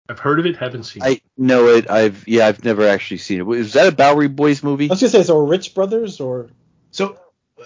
[0.09, 1.89] I've heard of it haven't seen it I know it.
[1.91, 2.47] I've yeah.
[2.47, 3.47] I've never actually seen it.
[3.47, 4.91] Was that a Bowery Boys movie?
[4.91, 6.51] I was gonna say, so Ritz Brothers or
[6.91, 7.17] So
[7.59, 7.65] uh,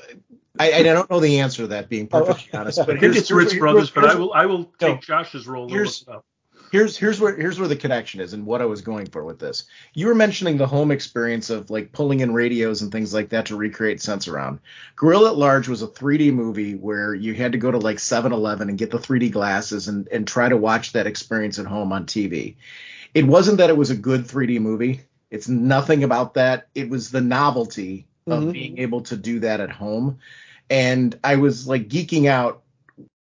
[0.59, 2.78] I, I don't know the answer to that, being perfectly Oh, honest.
[2.78, 4.96] But I think here's- it's Ritz Brothers, but I will I will take No.
[4.98, 6.24] Josh's role and Here's- it up.
[6.72, 9.38] Here's here's where here's where the connection is and what I was going for with
[9.38, 9.64] this.
[9.94, 13.46] You were mentioning the home experience of like pulling in radios and things like that
[13.46, 14.58] to recreate Sensurround.
[14.96, 18.68] Gorilla at Large was a 3D movie where you had to go to like 7-Eleven
[18.68, 22.04] and get the 3D glasses and and try to watch that experience at home on
[22.06, 22.56] TV.
[23.14, 25.02] It wasn't that it was a good 3D movie.
[25.30, 26.68] It's nothing about that.
[26.74, 28.52] It was the novelty of Mhm.
[28.52, 30.18] being able to do that at home.
[30.68, 32.62] And I was like geeking out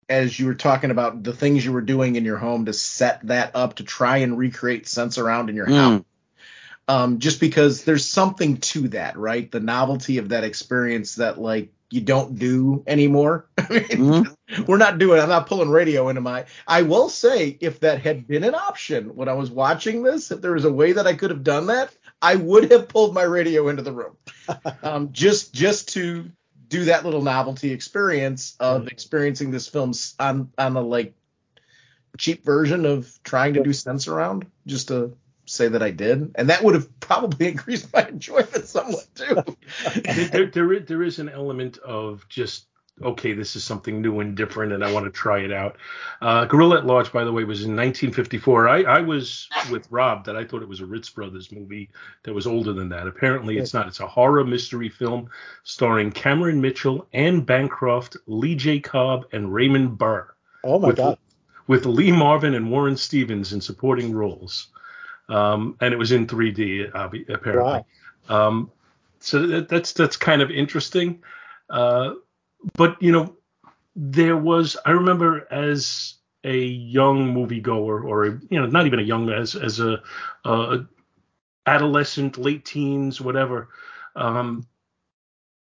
[0.09, 3.25] as you were talking about the things you were doing in your home to set
[3.27, 5.75] that up to try and recreate Sensurround in your Mm.
[5.75, 6.03] house.
[6.89, 9.51] Um, just because there's something to that, right?
[9.51, 13.47] The novelty of that experience that like you don't do anymore.
[13.57, 14.67] I mean, Mhm.
[14.67, 15.19] we're not doing.
[15.19, 16.45] I'm not pulling radio into my.
[16.65, 20.39] I will say, if that had been an option when I was watching this, if
[20.41, 23.23] there was a way that I could have done that, I would have pulled my
[23.23, 24.15] radio into the room,
[24.83, 26.31] um, just just to
[26.67, 28.89] do that little novelty experience of mm-hmm.
[28.89, 31.13] experiencing this film on on a like
[32.17, 35.15] cheap version of trying to do Sensurround, just to
[35.45, 39.43] say that I did, and that would have probably increased my enjoyment somewhat too.
[40.03, 42.65] there, there, there, is, there is an element of just
[43.01, 45.77] okay, this is something new and different, and I want to try it out.
[46.21, 48.67] Uh, Gorilla at Large, by the way, was in 1954.
[48.67, 51.89] I, I was with Rob that I thought it was a Ritz Brothers movie
[52.23, 53.07] that was older than that.
[53.07, 53.87] Apparently, it's not.
[53.87, 55.29] It's a horror mystery film
[55.63, 58.79] starring Cameron Mitchell, Anne Bancroft, Lee J.
[58.79, 60.33] Cobb, and Raymond Burr.
[60.63, 61.17] oh my with, god,
[61.67, 64.67] with Lee Marvin and Warren Stevens in supporting roles.
[65.29, 67.83] Um, and it was in 3D, uh, apparently.
[68.29, 68.71] wow, Um,
[69.19, 71.21] so that, that's that's kind of interesting.
[71.69, 72.13] Uh,
[72.75, 73.35] but you know,
[73.95, 79.03] there was I remember as a young moviegoer, or a, you know, not even a
[79.03, 80.01] young as as a,
[80.45, 80.85] a
[81.65, 83.69] adolescent, late teens, whatever,
[84.15, 84.65] um,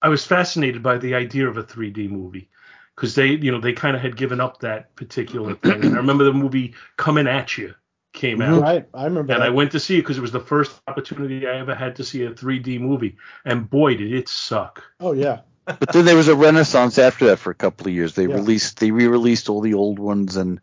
[0.02, 2.50] I was fascinated by the idea of a 3D movie
[2.96, 5.86] because they, you know, they kind of had given up that particular thing.
[5.86, 7.74] And I remember the movie Coming at You
[8.12, 8.62] came out.
[8.62, 9.34] Right, I remember.
[9.34, 9.48] And that.
[9.48, 12.04] I went to see it because it was the first opportunity I ever had to
[12.04, 13.18] see a 3D movie.
[13.46, 14.84] And boy, did it suck.
[15.00, 15.40] Oh yeah.
[15.66, 18.16] But then there was a renaissance after that for a couple of years.
[18.16, 18.36] They Yeah.
[18.36, 20.60] released, they re-released all the old ones, and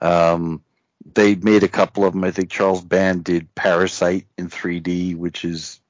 [0.00, 0.62] um,
[1.14, 2.24] they made a couple of them.
[2.24, 5.80] I think Charles Band did Parasite in 3D, which is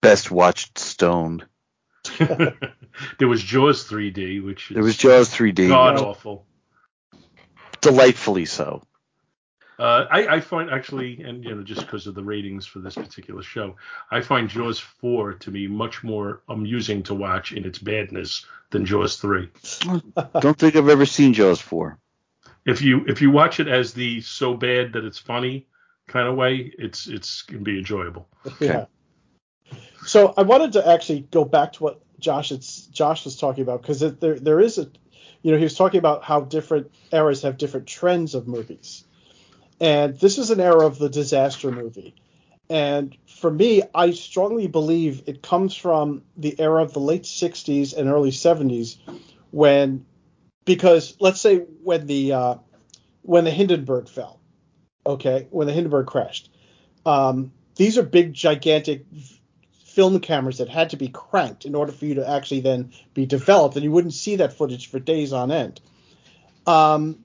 [0.00, 1.44] best watched stoned.
[2.18, 6.46] there was Jaws 3D, which is There was Jaws 3D, god awful.
[7.80, 8.82] delightfully so.
[9.80, 12.96] Uh, I, I find actually, and you know, just because of the ratings for this
[12.96, 13.76] particular show,
[14.10, 18.84] I find Jaws four to be much more amusing to watch in its badness than
[18.84, 19.48] Jaws three.
[20.40, 21.98] Don't think I've ever seen Jaws 4.
[22.66, 25.66] If you if you watch it as the so bad that it's funny
[26.06, 28.28] kind of way, it's it's can be enjoyable.
[28.60, 28.84] Yeah.
[30.04, 33.80] So I wanted to actually go back to what Josh it's, Josh was talking about
[33.80, 34.90] because there there is a,
[35.40, 39.04] you know, he was talking about how different eras have different trends of movies,
[39.80, 42.14] and this is an era of the disaster movie,
[42.68, 47.96] and for me, I strongly believe it comes from the era of the late '60s
[47.96, 48.98] and early '70s,
[49.50, 50.06] when,
[50.64, 52.54] because let's say when the uh,
[53.22, 54.38] when the Hindenburg fell,
[55.04, 56.50] okay, when the Hindenburg crashed,
[57.06, 59.06] um, these are big, gigantic
[59.84, 63.26] film cameras that had to be cranked in order for you to actually then be
[63.26, 65.80] developed, and you wouldn't see that footage for days on end.
[66.66, 67.24] Um,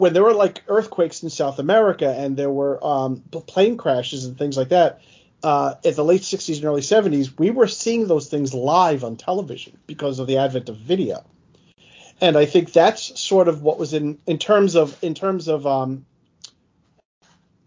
[0.00, 4.38] when there were like earthquakes in South America and there were um, plane crashes and
[4.38, 5.02] things like that
[5.42, 9.16] uh, in the late 60s and early 70s, we were seeing those things live on
[9.16, 11.22] television because of the advent of video.
[12.18, 15.66] And I think that's sort of what was in in terms of in terms of
[15.66, 16.06] um,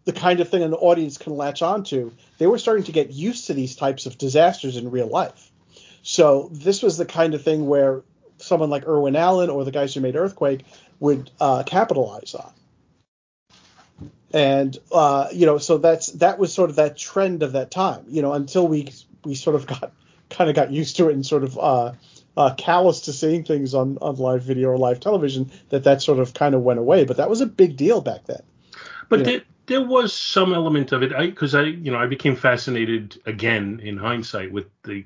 [0.05, 2.13] the kind of thing an audience can latch onto.
[2.39, 5.51] They were starting to get used to these types of disasters in real life.
[6.01, 8.01] So this was the kind of thing where
[8.43, 10.65] someone like Irwin Allen or the guys who made Earthquake
[10.99, 12.51] would uh, capitalize on.
[14.31, 18.05] And uh, you know, so that's that was sort of that trend of that time.
[18.07, 18.91] You know, until we
[19.23, 19.93] we sort of got
[20.29, 21.91] kind of got used to it and sort of uh,
[22.35, 26.19] uh, callous to seeing things on on live video or live television that that sort
[26.19, 27.05] of kind of went away.
[27.05, 28.41] But that was a big deal back then.
[29.09, 33.21] But there, there was some element of it because I, you know, I became fascinated
[33.25, 35.05] again in hindsight with the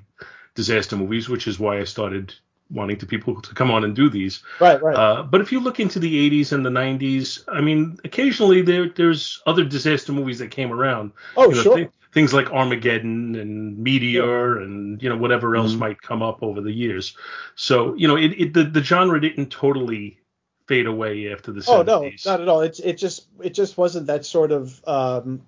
[0.56, 2.34] disaster movies, which is why I started
[2.70, 4.44] wanting to people to come on and do these.
[4.60, 4.96] Right, right.
[4.96, 8.90] Uh, but if you look into the 80s and the 90s, I mean, occasionally there
[8.90, 11.12] there's other disaster movies that came around.
[11.36, 11.78] Oh, You know, sure.
[11.78, 15.80] thi- things like Armageddon and Meteor and you know whatever else Mm-hmm.
[15.80, 17.16] might come up over the years.
[17.56, 20.20] So you know, it, it the, the genre didn't totally
[20.68, 21.68] fade away after the 70s.
[21.70, 22.62] Oh no, not at all.
[22.62, 25.42] It's it just it just wasn't that sort of um,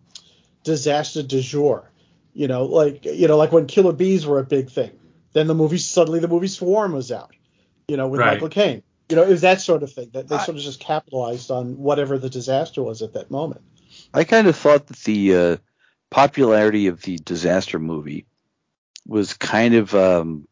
[0.63, 1.89] disaster du jour.
[2.34, 4.91] You know, like you know, like when Killer Bees were a big thing.
[5.39, 7.33] Then the movie suddenly the movie Swarm was out.
[7.87, 8.33] You know, with Right.
[8.33, 8.83] Michael Caine.
[9.07, 11.77] You know, it was that sort of thing that they sort of just capitalized on
[11.77, 13.61] whatever the disaster was at that moment.
[14.13, 15.57] I kind of thought that the uh,
[16.09, 18.25] popularity of the disaster movie
[19.07, 20.45] was kind of, um,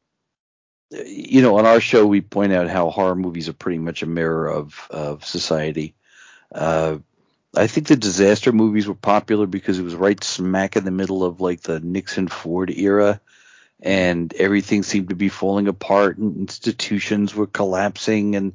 [0.90, 4.08] you know, on our show we point out how horror movies are pretty much a
[4.08, 5.96] mirror of of society.
[6.56, 7.00] Uh,
[7.58, 11.26] I think the disaster movies were popular because it was right smack in the middle
[11.26, 13.20] of like the Nixon Ford era,
[13.82, 18.54] and everything seemed to be falling apart, and institutions were collapsing, and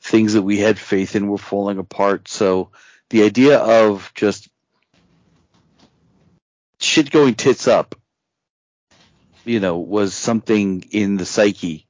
[0.00, 2.28] things that we had faith in were falling apart.
[2.28, 2.70] So
[3.10, 4.48] the idea of just
[6.80, 7.94] shit going tits up,
[9.44, 11.86] you know, was something in the psyche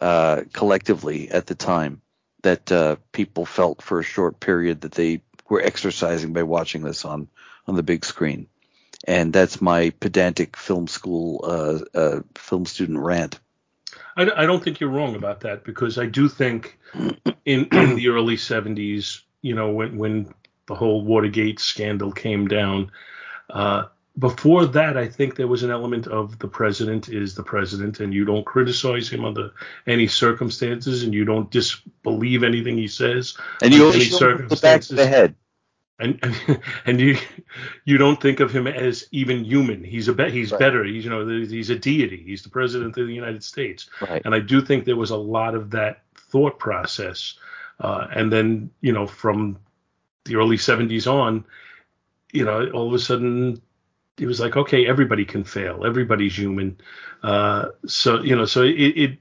[0.00, 2.02] uh, collectively at the time
[2.42, 7.04] that uh, people felt for a short period that they were exercising by watching this
[7.04, 7.28] on
[7.66, 8.46] on the big screen.
[9.04, 13.38] And that's my pedantic film school uh, uh, film student rant.
[14.16, 16.78] I, I don't think you're wrong about that because I do think
[17.44, 20.34] in in the early 70s, you know, when when
[20.66, 22.90] the whole Watergate scandal came down,
[23.50, 23.84] uh,
[24.18, 28.14] before that, I think there was an element of the president is the president, and
[28.14, 29.50] you don't criticize him under
[29.86, 34.40] any circumstances, and you don't disbelieve anything he says And you always any shoot him
[34.42, 35.34] in the back of the head.
[35.98, 37.16] And and, and you
[37.84, 39.82] you don't think of him as even human.
[39.84, 40.58] He's a be, he's Right.
[40.60, 40.84] better.
[40.84, 42.22] He's you know he's a deity.
[42.24, 43.88] He's the president of the United States.
[44.00, 44.22] Right.
[44.24, 47.34] And I do think there was a lot of that thought process.
[47.78, 49.58] Uh, and then you know from
[50.24, 51.44] the early 70s on,
[52.32, 53.60] you know all of a sudden
[54.18, 55.84] it was like okay everybody can fail.
[55.84, 56.78] Everybody's human.
[57.22, 59.18] Uh, so you know so it, it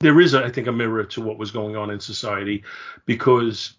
[0.00, 2.64] there is, I think, a mirror to what was going on in society
[3.06, 3.74] because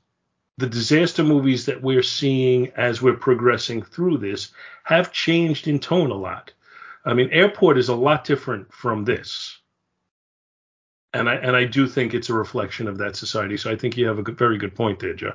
[0.58, 4.52] the disaster movies that we're seeing as we're progressing through this
[4.84, 6.54] have changed in tone a lot.
[7.04, 9.60] I mean, Airport is a lot different from this.
[11.14, 13.56] And I and I do think it's a reflection of that society.
[13.58, 15.34] So I think you have a good, very good point there, Joe.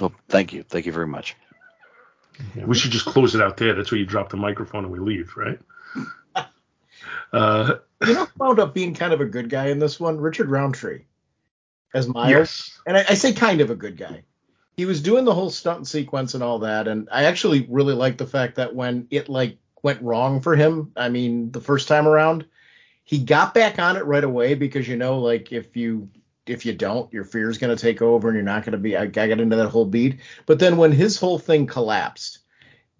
[0.00, 0.62] Well, thank you.
[0.62, 1.36] Thank you very much.
[2.54, 3.74] Yeah, we should just close it out there.
[3.74, 5.58] That's where you drop the microphone and we leave, right?
[7.32, 7.74] Uh,
[8.06, 11.02] you know, wound up being kind of a good guy in this one, Richard Roundtree,
[11.94, 12.30] as Miles.
[12.30, 12.80] Yes.
[12.86, 14.24] And I, I say kind of a good guy.
[14.76, 18.16] He was doing the whole stunt sequence and all that, and I actually really like
[18.16, 22.08] the fact that when it like went wrong for him, I mean, the first time
[22.08, 22.46] around,
[23.04, 26.08] he got back on it right away because you know, like if you
[26.46, 28.78] if you don't, your fear is going to take over and you're not going to
[28.78, 28.96] be.
[28.96, 32.38] I, I got into that whole beat, but then when his whole thing collapsed,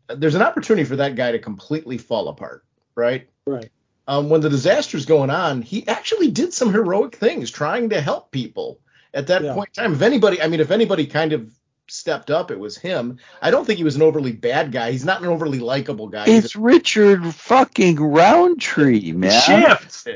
[0.09, 2.65] there's an opportunity for that guy to completely fall apart,
[2.95, 3.29] right?
[3.47, 3.71] Right.
[4.11, 8.33] Um, when the disaster's going on, he actually did some heroic things, trying to help
[8.33, 8.81] people
[9.15, 9.55] at that Yeah.
[9.55, 9.93] point in time.
[9.93, 11.49] If anybody, I mean, if anybody kind of
[11.87, 13.19] stepped up, it was him.
[13.41, 14.91] I don't think he was an overly bad guy.
[14.91, 16.25] He's not an overly likable guy.
[16.27, 19.31] He's It's Richard fucking Roundtree, man.
[19.31, 20.09] Shaft.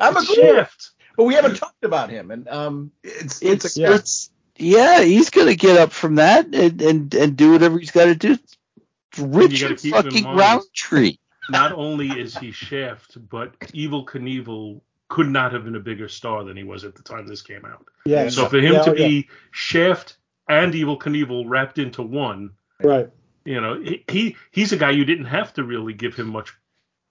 [0.00, 0.90] I'm a It's Shaft.
[1.18, 3.90] but we haven't talked about him, and um, it's It's it's, yeah.
[3.90, 7.90] a, it's yeah, he's gonna get up from that and and, and do whatever he's
[7.90, 8.32] got to do.
[8.32, 8.56] It's
[9.18, 11.18] you gotta Richard fucking Roundtree.
[11.48, 16.44] Not only is he Shaft, but Evel Knievel could not have been a bigger star
[16.44, 17.86] than he was at the time this came out.
[18.06, 18.28] Yeah.
[18.28, 19.06] So for him Yeah, to yeah.
[19.08, 20.16] be Shaft
[20.48, 22.50] and Evel Knievel wrapped into one,
[22.82, 23.10] Right.
[23.44, 26.54] you know, he- he he's a guy you didn't have to really give him much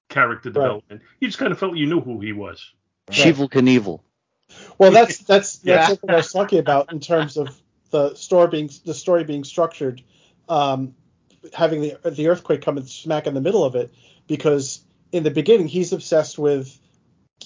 [0.09, 1.01] character development.
[1.19, 2.73] You just kind of felt you knew who he was.
[3.11, 3.99] Shivel Knievel.
[4.77, 5.87] Well, that's that's that's Yeah.
[5.87, 7.49] something I was talking about in terms of
[7.91, 10.01] the story being the story being structured,
[10.49, 10.95] um,
[11.53, 13.93] having the the earthquake come and smack in the middle of it,
[14.27, 16.77] because in the beginning he's obsessed with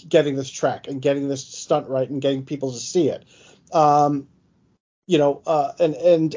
[0.07, 3.25] getting this track and getting this stunt right and getting people to see it,
[3.71, 4.27] um,
[5.07, 6.35] you know, uh, and and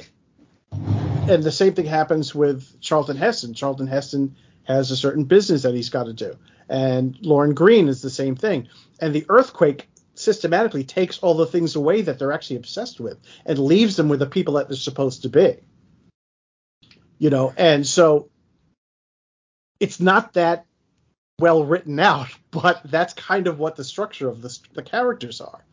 [0.72, 3.54] and the same thing happens with Charlton Heston.
[3.54, 6.36] Charlton Heston has a certain business that he's got to do,
[6.68, 8.68] and Lorne Greene is the same thing.
[9.00, 13.58] And the earthquake systematically takes all the things away that they're actually obsessed with and
[13.58, 15.56] leaves them with the people that they're supposed to be.
[17.18, 18.28] You know, and so
[19.80, 20.64] it's not that
[21.38, 25.64] well written out, but that's kind of what the structure of the, the characters are.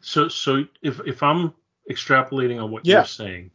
[0.00, 1.52] So so if if I'm
[1.90, 2.98] extrapolating on what Yeah.
[2.98, 3.50] you're saying,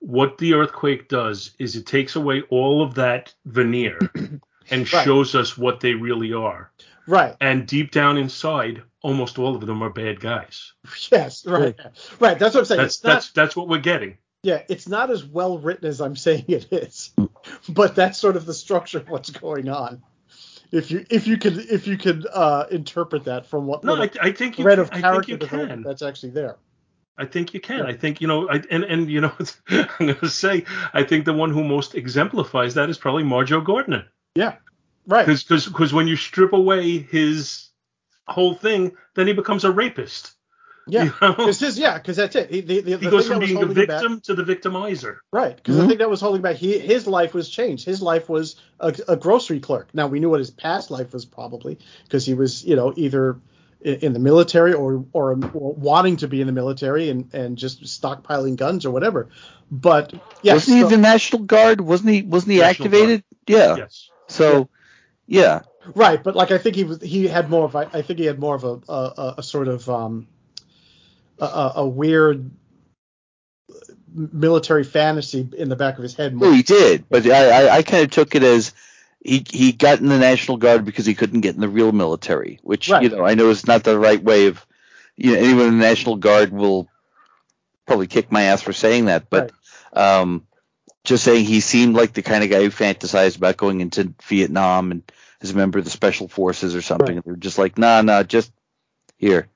[0.00, 3.98] what the earthquake does is it takes away all of that veneer
[4.70, 5.04] and Right.
[5.04, 6.70] shows us what they really are.
[7.06, 7.36] Right.
[7.40, 10.72] And deep down inside, almost all of them are bad guys.
[11.10, 11.46] Yes.
[11.46, 11.78] Right.
[12.20, 12.38] Right.
[12.38, 12.80] That's what I'm saying.
[12.80, 14.16] That's not, that's that's what we're getting.
[14.42, 17.12] Yeah, it's not as well written as I'm saying it is,
[17.68, 20.02] but that's sort of the structure of what's going on.
[20.72, 24.10] If you if you could if you could uh, interpret that from what No, I,
[24.20, 25.82] I think you thread of I think character you development can.
[25.82, 26.56] that's actually there.
[27.18, 27.82] I think you can.
[27.82, 28.48] I think you know.
[28.48, 29.32] I, and and you know,
[29.68, 30.64] I'm going to say
[30.94, 34.06] I think the one who most exemplifies that is probably Marjoe Gortner.
[34.34, 34.56] Yeah.
[35.06, 35.26] Right.
[35.26, 37.68] Because because when you strip away his
[38.26, 40.32] whole thing, then he becomes a rapist.
[40.88, 41.04] Yeah.
[41.04, 41.32] You know?
[41.34, 42.50] Because his yeah, because that's it.
[42.50, 44.42] He, the, the, He the goes from being the holding him back- victim to the
[44.42, 45.18] victimizer.
[45.32, 47.84] Right, because I think that was holding back, he, his life was changed.
[47.84, 49.88] His life was a, a grocery clerk.
[49.94, 53.38] Now we knew what his past life was probably because he was, you know, either
[53.80, 57.56] in, in the military or, or or wanting to be in the military and and
[57.56, 59.28] just stockpiling guns or whatever.
[59.70, 60.12] But
[60.42, 61.80] yeah, wasn't he so- the National Guard?
[61.80, 62.22] Wasn't he?
[62.22, 63.24] Wasn't he National activated?
[63.46, 63.76] Yeah.
[63.76, 64.10] Yes.
[64.28, 64.68] So,
[65.26, 65.62] yeah.
[65.94, 68.38] right, but like I think he was he had more of I think he had
[68.38, 70.26] more of a a, a, a sort of um
[71.44, 72.50] a, a, weird
[74.14, 76.34] military fantasy in the back of his head.
[76.34, 76.48] More.
[76.48, 78.74] Well, he did, but I, I, I kind of took it as
[79.24, 82.58] he he got in the National Guard because he couldn't get in the real military,
[82.62, 83.02] which Right.
[83.02, 84.64] you know I know is not the right way of
[85.16, 86.88] you know anyone in the National Guard will
[87.86, 89.52] probably kick my ass for saying that, but
[89.92, 90.46] um,
[91.04, 94.90] just saying he seemed like the kind of guy who fantasized about going into Vietnam
[94.92, 95.02] and
[95.40, 97.16] as a member of the Special Forces or something.
[97.16, 97.24] Right.
[97.24, 98.52] They were just like, nah, nah, just
[99.16, 99.48] here,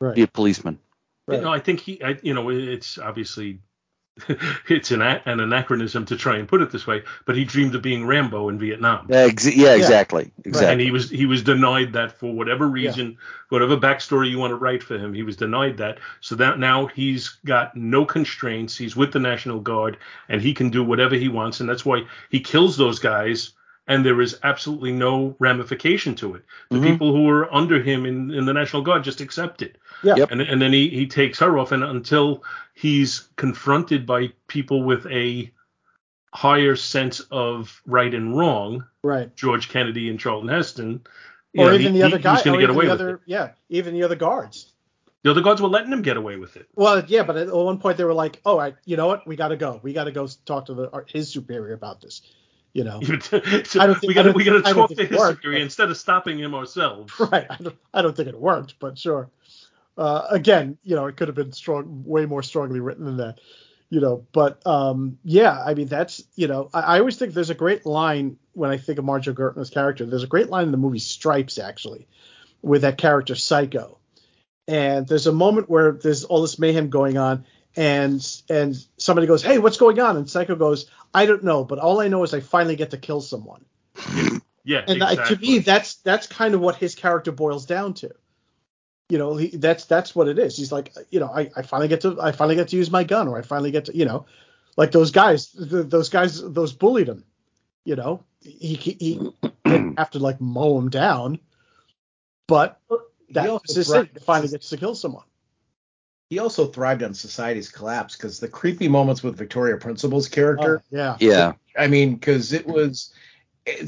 [0.00, 0.14] Right.
[0.14, 0.78] be a policeman.
[1.28, 3.60] You know, I think he, I, you know, it's obviously
[4.68, 7.82] it's an, an anachronism to try and put it this way, but he dreamed of
[7.82, 9.06] being Rambo in Vietnam.
[9.08, 10.72] Yeah, ex- yeah, exactly, exactly.
[10.72, 13.18] And he was he was denied that for whatever reason,
[13.48, 15.98] whatever backstory you want to write for him, he was denied that.
[16.20, 18.76] So that now he's got no constraints.
[18.76, 19.96] He's with the National Guard
[20.28, 23.50] and he can do whatever he wants, and that's why he kills those guys.
[23.86, 26.44] And there is absolutely no ramification to it.
[26.70, 26.84] The Mhm.
[26.92, 29.76] people who are under him in, in the National Guard just accept it.
[30.02, 30.16] Yeah.
[30.16, 30.30] Yep.
[30.30, 35.06] And and then he, he takes her off, and until he's confronted by people with
[35.06, 35.50] a
[36.32, 39.34] higher sense of right and wrong, Right.
[39.36, 41.02] George Kennedy and Charlton Heston,
[41.56, 43.00] Or know, even he- the other he- guy, he's going to get away the with
[43.00, 43.20] other, it.
[43.26, 44.72] yeah, even the other guards.
[45.22, 46.68] The other guards were letting him get away with it.
[46.74, 49.26] Well, yeah, but at one point they were like, "Oh, I, you know what?
[49.26, 49.78] We got to go.
[49.82, 52.20] We got to go talk to the our- his superior about this."
[52.74, 53.00] You know,
[53.30, 53.40] So
[53.80, 55.54] I don't think- we got to we got to talk to it his worked, but-
[55.54, 57.12] instead of stopping him ourselves.
[57.20, 57.46] right?
[57.48, 59.30] I don't, I don't think it worked, but sure.
[59.96, 63.38] Uh, again, you know, it could have been strong, way more strongly written than that.
[63.90, 67.50] You know, but um, yeah, I mean, that's you know, I, I always think there's
[67.50, 70.04] a great line when I think of Marjoe Gortner's character.
[70.04, 72.08] There's a great line in the movie Stripes actually,
[72.60, 73.98] with that character Psycho,
[74.66, 77.44] and there's a moment where there's all this mayhem going on,
[77.76, 81.78] and and somebody goes, "Hey, what's going on?" And Psycho goes, "I don't know, but
[81.78, 83.64] all I know is I finally get to kill someone."
[84.66, 88.10] Yeah, and I- to me that's that's kind of what his character boils down to.
[89.10, 90.56] You know he, that's that's what it is.
[90.56, 93.04] He's like you know I, I finally get to i finally get to use my
[93.04, 94.24] gun or i finally get to you know
[94.78, 97.24] like those guys th those guys those bullied him
[97.84, 98.24] you know?
[98.40, 99.32] He he, he
[99.66, 101.38] didn't have to like mow him down
[102.46, 102.80] but
[103.30, 105.24] that also was his brought- thing finally gets to kill someone
[106.30, 110.82] He also thrived on society's collapse because the creepy moments with Victoria Principal's character.
[110.84, 111.52] Oh, yeah Yeah.
[111.76, 113.12] I mean, because it was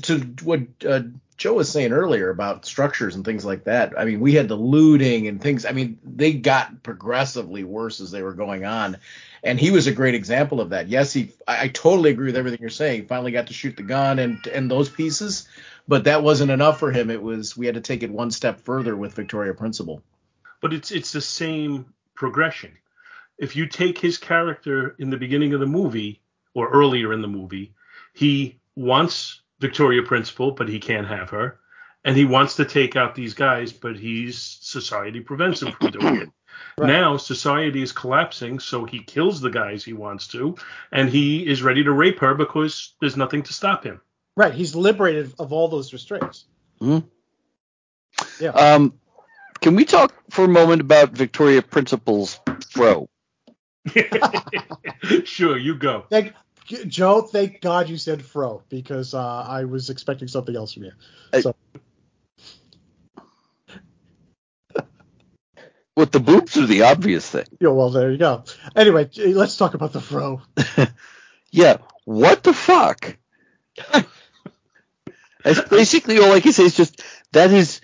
[0.02, 1.02] to what uh,
[1.36, 3.98] Joe was saying earlier about structures and things like that.
[3.98, 5.66] I mean, we had the looting and things.
[5.66, 8.96] I mean, they got progressively worse as they were going on,
[9.42, 10.88] and he was a great example of that.
[10.88, 11.32] Yes, he.
[11.46, 13.02] I, I totally agree with everything you're saying.
[13.02, 15.46] He finally got to shoot the gun and and those pieces,
[15.86, 17.10] but that wasn't enough for him.
[17.10, 20.02] It was we had to take it one step further with Victoria Principal.
[20.62, 21.84] but it's it's the same
[22.16, 22.72] progression.
[23.38, 26.22] If you take his character in the beginning of the movie
[26.54, 27.74] or earlier in the movie,
[28.14, 31.60] he wants Victoria Principal, but he can't have her,
[32.04, 36.16] and he wants to take out these guys, but he's society prevents him from doing
[36.22, 36.28] it.
[36.78, 40.56] Now society is collapsing, so he kills the guys he wants to,
[40.90, 44.00] and he is ready to rape her because there's nothing to stop him.
[44.36, 46.46] right he's liberated of all those restraints
[46.80, 47.04] Mhm.
[48.40, 48.94] yeah Um,
[49.66, 52.38] can we talk for a moment about Victoria Principal's
[52.70, 53.08] fro?
[55.24, 56.04] sure, you go.
[56.08, 56.32] thank
[56.86, 60.92] joe thank god you said fro because uh, i was expecting something else from you
[61.40, 61.54] so
[65.96, 67.46] With the boobs are the obvious thing.
[67.58, 68.44] Yeah, well, there you go.
[68.74, 70.42] Anyway, let's talk about the fro.
[71.50, 71.78] Yeah.
[72.04, 73.16] What the fuck?
[75.42, 77.02] That's basically all I can say is just
[77.32, 77.80] that is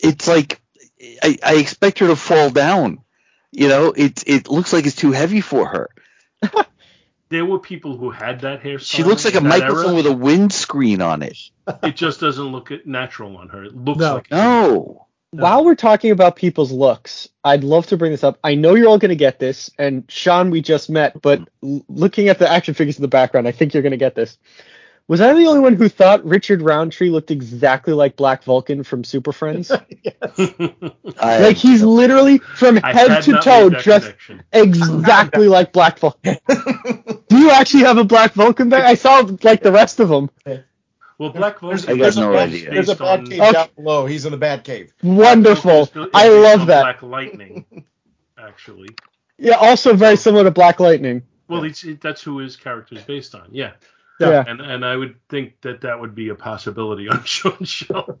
[0.00, 0.61] it's like
[1.22, 2.98] I, I expect her to fall down.
[3.50, 5.90] You know, it it looks like it's too heavy for her.
[7.28, 8.80] There were people who had that hairstyle.
[8.96, 9.94] She looks like a microphone era.
[9.94, 11.38] with a windscreen on it.
[11.82, 13.64] it just doesn't look natural on her.
[13.64, 14.14] It looks No.
[14.16, 15.06] like No.
[15.30, 18.38] While we're talking about people's looks, I'd love to bring this up.
[18.44, 21.82] I know you're all going to get this, and Sean, we just met, but l-
[21.88, 24.36] looking at the action figures in the background, I think you're going to get this.
[25.12, 29.04] Was I the only one who thought Richard Roundtree looked exactly like Black Vulcan from
[29.04, 29.70] Super Friends?
[31.22, 34.42] Like he's literally from I head to toe just connection.
[34.54, 36.38] exactly like Black Vulcan.
[37.28, 38.82] Do you actually have a Black Vulcan there?
[38.86, 40.30] I saw like the rest of them.
[41.18, 41.90] Well, Black Vulcan.
[41.90, 42.70] I got is no based idea.
[42.70, 43.52] There's a on- bad cave Okay.
[43.52, 44.06] down below.
[44.06, 44.94] He's in the bad cave.
[45.02, 45.90] Wonderful.
[46.14, 46.84] I love that.
[46.84, 47.84] Black Lightning,
[48.38, 48.88] actually.
[49.36, 51.20] Yeah, also very similar to Black Lightning.
[51.48, 53.48] Well, it's, it, that's who his character is based on.
[53.50, 53.72] Yeah.
[54.20, 54.44] Yeah.
[54.46, 58.18] And and I would think that that would be a possibility on Sean's show.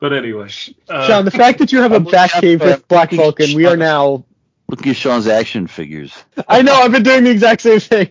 [0.00, 0.48] but anyway,
[0.88, 3.10] uh, Sean, the fact that you have a I'm back up, cave uh, with Black
[3.12, 4.24] looking Vulcan, we are now.
[4.68, 6.12] Look at Sean's action figures.
[6.48, 8.08] I know, I've been doing the exact same thing.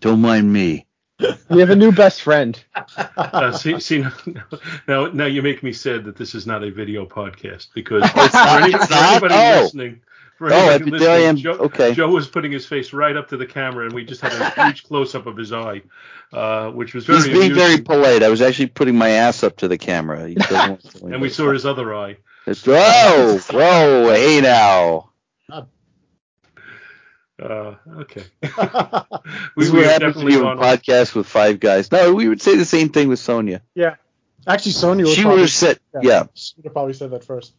[0.00, 0.86] Don't mind me.
[1.48, 2.62] We have a new best friend.
[3.16, 4.12] uh, see, see now,
[4.88, 8.12] now, now you make me sad that this is not a video podcast because it's
[8.32, 8.62] for, not?
[8.64, 9.60] any, for anybody Oh.
[9.62, 10.02] listening,
[10.38, 11.36] for Oh, anybody I- there I am.
[11.36, 11.94] Joe, Okay.
[11.94, 14.64] Joe was putting his face right up to the camera, and we just had a
[14.66, 15.82] huge close up of his eye,
[16.32, 18.22] uh, which was very He's being very polite.
[18.22, 20.26] I was actually putting my ass up to the camera.
[20.28, 22.16] He doesn't want to- and we saw his other eye.
[22.46, 25.10] Whoa, whoa, hey now.
[27.42, 28.22] Uh, okay.
[29.56, 31.90] We is we what have happens definitely you a podcast with five guys.
[31.90, 33.62] No, we would say the same thing with Sonia.
[33.74, 33.96] yeah.
[34.46, 35.06] Actually, Sonia.
[35.06, 36.24] would She probably, would have said, yeah.
[36.34, 37.54] She would have probably said that first.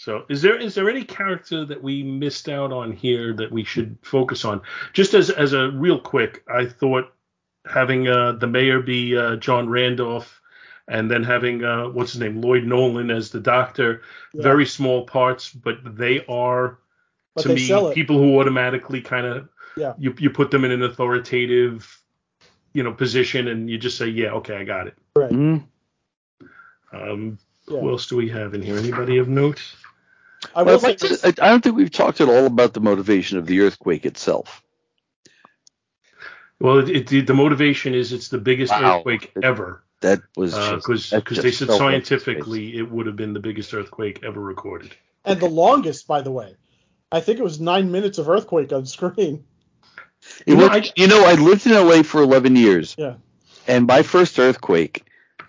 [0.00, 3.64] So, is there is there any character that we missed out on here that we
[3.64, 4.62] should focus on?
[4.92, 7.12] Just as as a real quick, I thought
[7.66, 10.40] having uh, the mayor be uh, John Randolph,
[10.86, 14.42] and then having uh, what's his name Lloyd Nolan as the doctor, Yeah.
[14.44, 16.78] very small parts, but they are
[17.34, 19.94] But to they me people who automatically kind of Yeah.
[19.98, 22.00] you you put them in an authoritative
[22.72, 24.96] you know position, and you just say, yeah, okay, I got it.
[25.16, 25.32] Right.
[25.32, 25.64] Mm.
[26.92, 27.80] Um, Yeah.
[27.80, 28.78] Who else do we have in here?
[28.78, 29.60] Anybody of note?
[30.54, 32.72] I Well, will I'd like to- I I don't think we've talked at all about
[32.74, 34.62] the motivation of the earthquake itself.
[36.60, 38.98] Well, it, it, the motivation is it's the biggest Wow.
[38.98, 39.82] earthquake ever.
[40.00, 43.74] That was because just- that because they said scientifically it would have been the biggest
[43.74, 44.94] earthquake ever recorded.
[45.24, 46.54] And the longest, by the way.
[47.10, 49.44] I think it was nine minutes of earthquake on screen.
[50.46, 52.94] It was, you know, I lived in LA for 11 years.
[52.98, 53.14] Yeah.
[53.66, 55.04] And my first earthquake,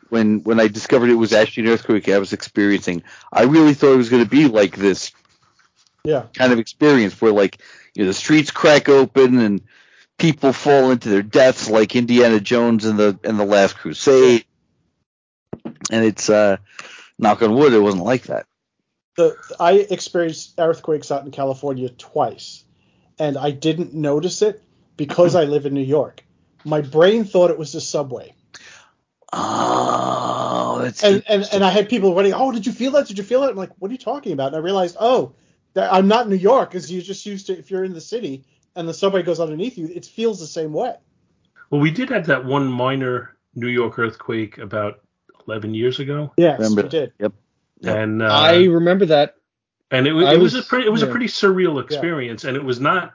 [0.10, 3.94] when when I discovered it was actually an earthquake I was experiencing, I really thought
[3.94, 5.12] it was going to be like this
[6.04, 6.28] Yeah.
[6.34, 7.60] kind of experience where like
[7.96, 9.62] you know the streets crack open and
[10.18, 14.46] people fall into their deaths like Indiana Jones in the in the Last Crusade.
[15.92, 16.58] And it's uh
[17.18, 18.46] knock on wood, it wasn't like that.
[19.16, 22.64] The I experienced earthquakes out in California twice,
[23.18, 24.64] and I didn't notice it
[24.98, 26.24] because I live in New York.
[26.64, 28.34] My brain thought it was the subway.
[29.34, 32.34] Oh, that's and, and and I had people running.
[32.34, 33.08] Oh, did you feel that?
[33.08, 33.50] Did you feel it?
[33.50, 34.48] I'm like, what are you talking about?
[34.48, 35.34] And I realized, oh,
[35.74, 38.02] that I'm not in New York because you're just used to if you're in the
[38.02, 38.44] city
[38.76, 40.96] and the subway goes underneath you, it feels the same way.
[41.70, 45.02] Well, we did have that one minor New York earthquake about
[45.48, 46.34] 11 years ago.
[46.38, 47.14] Yes, Remember we did.
[47.20, 47.34] Yep.
[47.84, 49.36] And uh, I remember that.
[49.92, 52.64] and it, it was, was- a pretty it was a pretty surreal experience, and it
[52.64, 53.14] was not,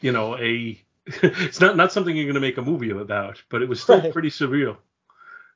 [0.00, 3.60] you know, a it's not not something you're going to make a movie about, but
[3.62, 4.12] it was still Right.
[4.12, 4.76] pretty surreal.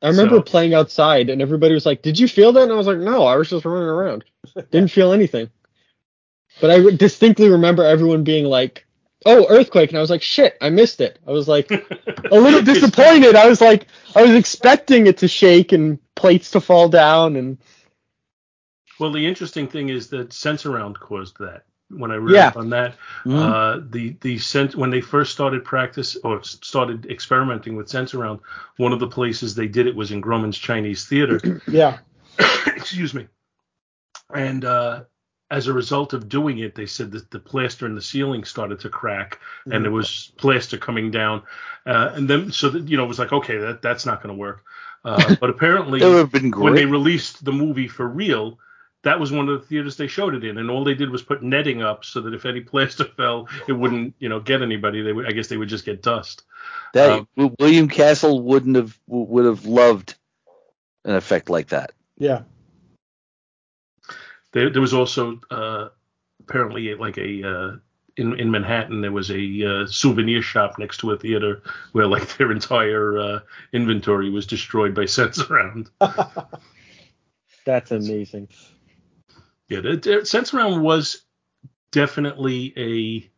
[0.02, 2.76] I remember So- playing outside and everybody was like, "Did you feel that?" And I
[2.76, 4.24] was like, "No, I was just running around.
[4.70, 5.50] Didn't feel anything."
[6.60, 8.86] But I distinctly remember everyone being like,
[9.26, 12.62] "Oh, earthquake!" And I was like, "Shit, I missed it." I was like a little
[12.74, 13.34] disappointed.
[13.34, 17.58] I was like, I was expecting it to shake and plates to fall down and
[18.98, 21.64] Well, the interesting thing is that Sensurround caused that.
[21.90, 22.48] When I read Yeah.
[22.48, 23.42] up on that, Mhm.
[23.42, 28.40] uh, the the sense when they first started practice or started experimenting with Sensurround,
[28.76, 31.40] one of the places they did it was in Grauman's Chinese Theater.
[31.66, 31.98] Yeah.
[32.66, 33.26] Excuse me.
[34.34, 35.04] And uh,
[35.50, 38.80] as a result of doing it, they said that the plaster in the ceiling started
[38.80, 41.42] to crack, and there was plaster coming down,
[41.86, 44.34] uh, and then so that you know it was like okay that that's not going
[44.34, 44.62] to work.
[45.06, 48.58] Uh, but apparently, That would have been when they released the movie for real,
[49.08, 51.22] that was one of the theaters they showed it in, and all they did was
[51.22, 55.00] put netting up so that if any plaster fell, it wouldn't, you know, get anybody.
[55.00, 56.42] They would, I guess, they would just get dust.
[56.92, 60.14] That Um, William Castle wouldn't have would have loved
[61.06, 61.92] an effect like that.
[62.18, 62.42] Yeah.
[64.52, 65.88] There, there was also uh,
[66.40, 67.76] apparently like a uh,
[68.18, 72.28] in in Manhattan there was a uh, souvenir shop next to a theater where like
[72.36, 73.40] their entire uh,
[73.72, 75.88] inventory was destroyed by Sensurround.
[77.64, 78.48] that's amazing.
[79.68, 81.22] Yeah, the, the Sensurround was
[81.90, 83.30] definitely a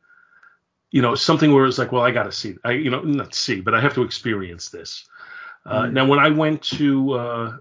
[0.93, 3.35] you know something where it's like, well, I got to see, I you know not
[3.35, 5.07] see, but I have to experience this.
[5.67, 5.93] Uh, Mm.
[5.93, 7.57] Now, when I went to uh,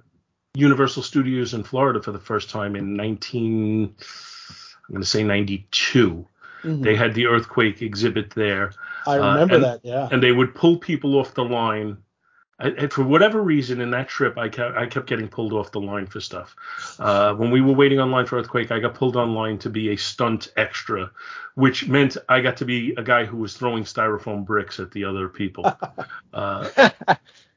[0.56, 6.26] Universal Studios in Florida for the first time in 19, I'm going to say 92,
[6.64, 6.84] Mhm.
[6.84, 8.72] they had the earthquake exhibit there.
[9.06, 9.80] I Uh, remember and- that.
[9.84, 10.08] Yeah.
[10.12, 11.98] and they would pull people off the line.
[12.60, 15.72] I, and for whatever reason, in that trip, I kept I kept getting pulled off
[15.72, 16.56] the line for stuff.
[17.00, 19.96] Uh, when we were waiting online for Earthquake, I got pulled online to be a
[19.96, 21.12] stunt extra,
[21.56, 25.06] which meant I got to be a guy who was throwing styrofoam bricks at the
[25.06, 25.66] other people.
[26.34, 26.90] uh,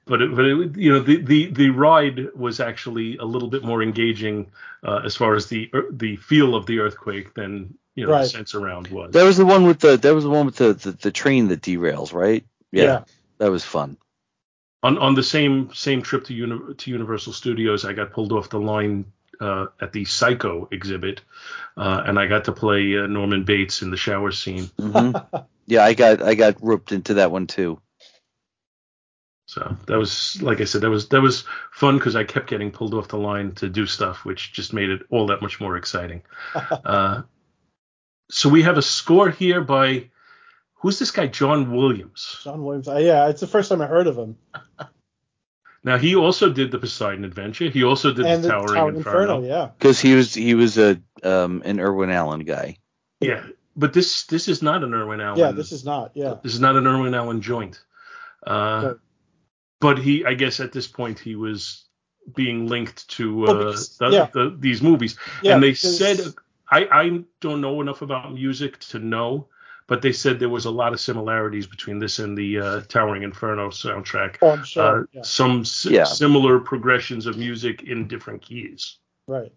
[0.05, 3.65] but it, but it, you know the, the the ride was actually a little bit
[3.65, 4.51] more engaging
[4.85, 8.31] uh, as far as the the feel of the earthquake than you know Right.
[8.31, 9.13] the Sensurround was.
[9.13, 11.49] That was the one with the that was the one with the the, the train
[11.49, 12.45] that derails, right?
[12.71, 13.05] Yeah.
[13.39, 13.97] That was fun.
[14.83, 18.51] On on the same same trip to uni- to Universal Studios, I got pulled off
[18.51, 19.07] the line
[19.41, 21.21] uh, at the Psycho exhibit,
[21.77, 24.71] uh, and I got to play uh, Norman Bates in the shower scene.
[24.79, 25.13] hmm
[25.67, 27.81] yeah, I got I got roped into that one too.
[29.47, 32.71] So that was, like I said, that was that was fun because I kept getting
[32.71, 35.77] pulled off the line to do stuff, which just made it all that much more
[35.77, 36.23] exciting.
[36.55, 37.23] uh,
[38.31, 40.09] so we have a score here by
[40.83, 42.41] who's this guy, John Williams.
[42.45, 42.89] John Williams.
[42.89, 44.37] Uh, yeah, it's the first time I heard of him.
[45.85, 47.69] Now he also did the Poseidon Adventure.
[47.69, 49.37] He also did and the the Towering Tower Inferno.
[49.39, 49.49] Inferno.
[49.49, 49.71] Yeah.
[49.77, 52.77] Because he was he was a um an Irwin Allen guy.
[53.19, 55.41] Yeah, but this this is not an Irwin Allen.
[55.41, 55.51] Yeah.
[55.51, 56.13] This is not.
[56.15, 56.35] Yeah.
[56.41, 57.83] This is not an Irwin Allen joint.
[58.47, 58.97] Uh, Right.
[59.81, 61.85] But he, I guess, at this point, he was
[62.37, 64.29] being linked to Well, uh, because- the, yeah.
[64.33, 66.21] the, these movies, Yeah, and they because- said,
[66.71, 69.49] I, I don't know enough about music to know,
[69.87, 73.23] but they said there was a lot of similarities between this and the uh, Towering
[73.23, 74.37] Inferno soundtrack.
[74.43, 75.03] Oh, I'm sure.
[75.03, 75.23] Uh, yeah.
[75.23, 76.05] Some s- Yeah.
[76.05, 78.99] similar progressions of music in different keys.
[79.27, 79.53] Right.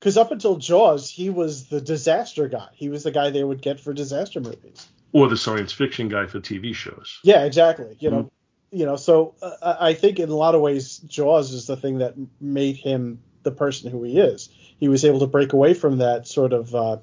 [0.00, 2.68] Because up until Jaws, he was the disaster guy.
[2.74, 4.86] He was the guy they would get for disaster movies.
[5.12, 7.18] Or the science fiction guy for TV shows.
[7.24, 7.96] Yeah, exactly.
[7.98, 8.78] You know, Mm-hmm.
[8.78, 8.96] you know.
[8.96, 12.76] So uh, I think in a lot of ways, Jaws is the thing that made
[12.76, 14.50] him the person who he is.
[14.78, 16.98] He was able to break away from that sort of uh,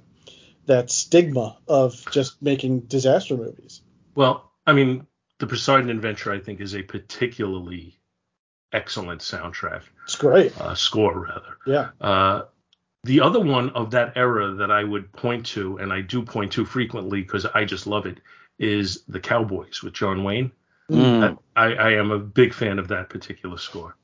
[0.65, 3.81] that stigma of just making disaster movies.
[4.15, 5.07] Well, I mean,
[5.39, 7.97] the Poseidon Adventure, I think, is a particularly
[8.71, 9.83] excellent soundtrack.
[10.05, 10.59] It's great.
[10.59, 11.57] Uh, score rather.
[11.65, 11.89] Yeah.
[11.99, 12.43] Uh,
[13.03, 16.53] the other one of that era that I would point to, and I do point
[16.53, 18.19] to frequently because I just love it,
[18.57, 20.51] is The Cowboys with John Wayne.
[20.89, 21.37] Mm.
[21.55, 23.95] I, I am a big fan of that particular score.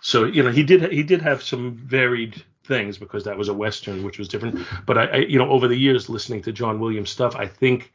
[0.00, 3.54] So you know he did he did have some varied things because that was a
[3.54, 4.58] western which was different.
[4.86, 7.92] But I, I you know over the years listening to John Williams stuff, I think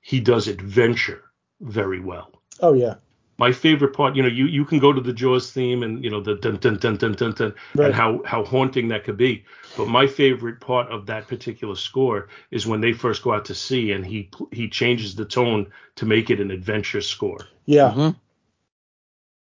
[0.00, 1.22] he does adventure
[1.60, 2.30] very well.
[2.60, 2.94] Oh yeah.
[3.38, 6.08] My favorite part, you know, you, you can go to the Jaws theme and you
[6.08, 7.86] know the dun dun dun dun dun dun Right.
[7.86, 9.44] and how how haunting that could be.
[9.76, 13.54] But my favorite part of that particular score is when they first go out to
[13.54, 17.40] sea and he he changes the tone to make it an adventure score.
[17.66, 17.92] Yeah.
[17.94, 18.16] Mhm.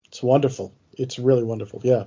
[0.09, 0.73] It's wonderful.
[0.93, 1.81] It's really wonderful.
[1.83, 2.05] Yeah.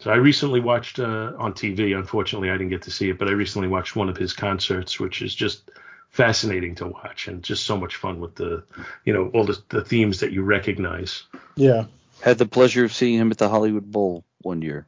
[0.00, 1.96] So I recently watched uh, on TV.
[1.96, 4.98] Unfortunately, I didn't get to see it, but I recently watched one of his concerts,
[4.98, 5.70] which is just
[6.08, 8.64] fascinating to watch and just so much fun with the,
[9.04, 11.24] you know, all the, the themes that you recognize.
[11.54, 11.84] Yeah.
[12.22, 14.86] Had the pleasure of seeing him at the Hollywood Bowl one year.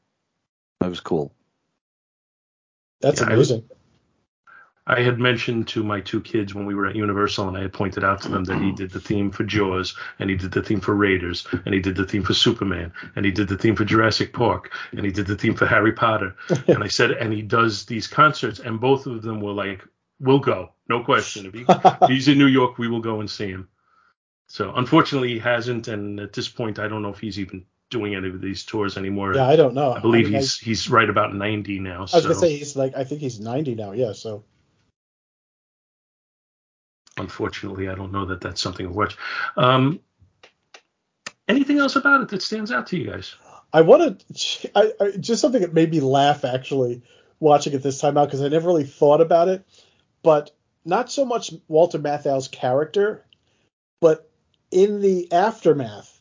[0.81, 1.33] That was cool.
[3.03, 3.65] That's Yeah, amazing.
[3.71, 3.75] I
[4.87, 8.03] had mentioned to my two kids when we were at Universal, and I had pointed
[8.03, 10.81] out to them that he did the theme for Jaws, and he did the theme
[10.81, 13.85] for Raiders, and he did the theme for Superman, and he did the theme for
[13.85, 16.35] Jurassic Park, and he did the theme for Harry Potter.
[16.67, 19.85] and I said, and he does these concerts, and both of them were like,
[20.19, 21.47] "We'll go, no question.
[21.47, 23.69] If, he, if he's in New York, we will go and see him."
[24.49, 28.17] So unfortunately, he hasn't, and at this point, I don't know if he's even doing
[28.17, 29.35] any of these tours anymore.
[29.35, 29.93] yeah, I don't know.
[29.93, 31.91] I believe mean, he's he's right about 90 now.
[31.91, 32.23] I, I was so.
[32.23, 33.93] gonna say he's like I think he's 90 now.
[33.93, 34.13] Yeah.
[34.13, 34.43] So
[37.17, 39.17] unfortunately, I don't know that that's something to watch.
[39.57, 40.01] Um,
[41.49, 43.35] anything else about it that stands out to you guys?
[43.73, 44.23] I wanted
[44.75, 47.03] I, I just something that made me laugh actually
[47.41, 49.65] watching it this time out because I never really thought about it,
[50.23, 50.51] but
[50.85, 53.25] not so much Walter Matthau's character,
[54.01, 54.31] but
[54.71, 56.21] in the aftermath,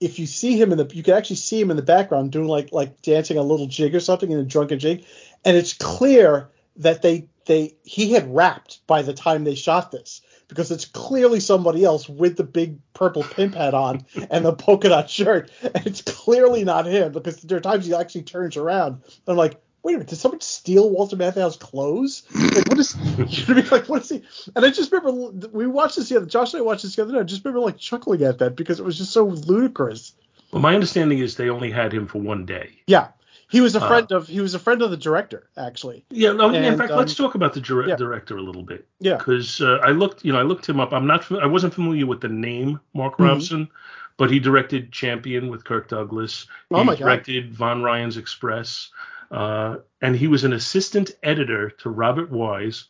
[0.00, 2.48] if you see him in the you can actually see him in the background doing
[2.48, 5.04] like like dancing a little jig or something in a drunken jig,
[5.44, 10.20] and it's clear that they they he had rapped by the time they shot this
[10.48, 14.88] because it's clearly somebody else with the big purple pimp hat on and the polka
[14.88, 18.94] dot shirt, and it's clearly not him because there are times he actually turns around.
[18.94, 22.24] And I'm like, wait a minute, did someone steal Walter Matthau's clothes?
[22.34, 22.96] Like, what is?
[23.16, 23.68] You know what I mean?
[23.70, 24.22] Like, what is he?
[24.54, 26.26] And I just remember we watched this the other.
[26.26, 27.20] Josh and I watched this the other night.
[27.20, 30.12] I just remember like chuckling at that because it was just so ludicrous.
[30.52, 32.70] Well, my understanding is they only had him for one day.
[32.86, 33.08] Yeah,
[33.48, 36.04] he was a Uh, friend of he was a friend of the director actually.
[36.10, 37.96] Yeah, no, in fact, um, let's talk about the dir- yeah.
[37.96, 38.86] director a little bit.
[39.00, 39.16] Yeah.
[39.16, 40.92] Because uh, I looked, you know, I looked him up.
[40.92, 43.24] I'm not, I wasn't familiar with the name Mark Mhm.
[43.26, 43.68] Robson,
[44.16, 46.46] but he directed Champion with Kirk Douglas.
[46.70, 46.98] Oh he my God.
[46.98, 48.90] directed Von Ryan's Express,
[49.30, 52.88] uh, and he was an assistant editor to Robert Wise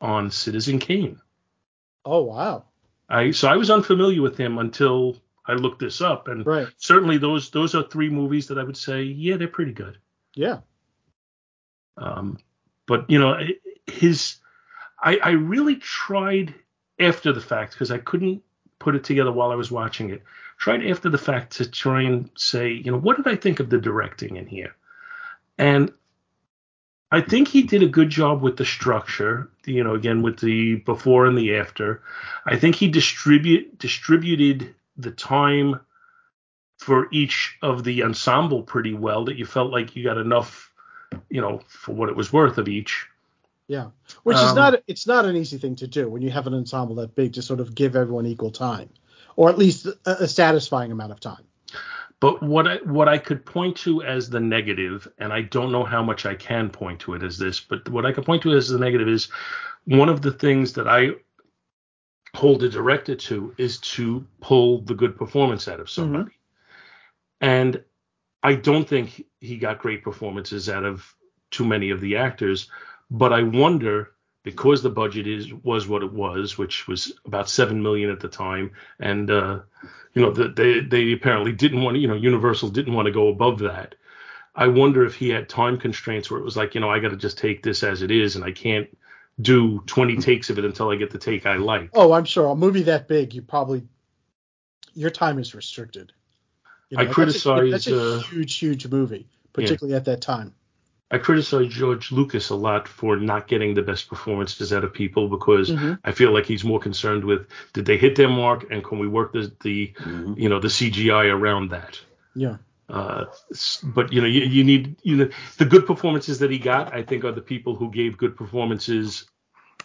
[0.00, 1.20] on Citizen Kane.
[2.04, 2.64] Oh wow.
[3.08, 5.16] I so I was unfamiliar with him until
[5.46, 6.68] I looked this up, and Right.
[6.78, 9.98] certainly those those are three movies that I would say, yeah, they're pretty good.
[10.34, 10.60] Yeah.
[11.96, 12.38] Um,
[12.86, 13.38] but you know,
[13.86, 14.36] his
[15.02, 16.54] I, I really tried
[16.98, 18.42] after the fact because I couldn't
[18.78, 20.22] put it together while I was watching it.
[20.58, 23.68] Tried after the fact to try and say, you know, what did I think of
[23.68, 24.74] the directing in here?
[25.58, 25.92] And
[27.10, 30.76] I think he did a good job with the structure, you know, again with the
[30.76, 32.02] before and the after.
[32.46, 35.80] I think he distribute distributed the time
[36.78, 40.72] for each of the ensemble pretty well that you felt like you got enough,
[41.30, 43.06] you know, for what it was worth of each.
[43.66, 43.90] Yeah.
[44.24, 46.54] Which is Um, not it's not an easy thing to do when you have an
[46.54, 48.90] ensemble that big to sort of give everyone equal time,
[49.36, 51.44] or at least a, a satisfying amount of time.
[52.20, 55.84] But what I what I could point to as the negative, and I don't know
[55.84, 58.52] how much I can point to it as this, but what I could point to
[58.52, 59.28] as the negative is
[59.86, 61.12] one of the things that I
[62.34, 66.32] hold a director to is to pull the good performance out of somebody.
[67.40, 67.82] And
[68.42, 71.14] I don't think he got great performances out of
[71.50, 72.68] too many of the actors,
[73.10, 74.10] but I wonder
[74.42, 78.28] because the budget is was what it was, which was about seven million at the
[78.28, 79.60] time, and uh,
[80.12, 83.12] you know the, they they apparently didn't want to, you know Universal didn't want to
[83.12, 83.94] go above that.
[84.54, 87.10] I wonder if he had time constraints where it was like you know I got
[87.10, 88.88] to just take this as it is, and I can't
[89.40, 91.90] do 20 takes of it until I get the take I like.
[91.94, 93.82] Oh, I'm sure a movie that big, you probably
[94.94, 96.12] your time is restricted.
[96.90, 100.54] You I that's a- criticize, That's a, uh, huge, huge movie, particularly at that time.
[101.10, 105.28] I criticize George Lucas a lot for not getting the best performances out of people
[105.28, 105.98] because Mhm.
[106.04, 109.06] I feel like he's more concerned with did they hit their mark and can we
[109.06, 109.92] work the the
[110.36, 112.00] you know the CGI around that.
[112.34, 112.56] Yeah.
[112.88, 113.24] Uh,
[113.82, 117.02] but you know you, you need you know the good performances that he got I
[117.02, 119.24] think are the people who gave good performances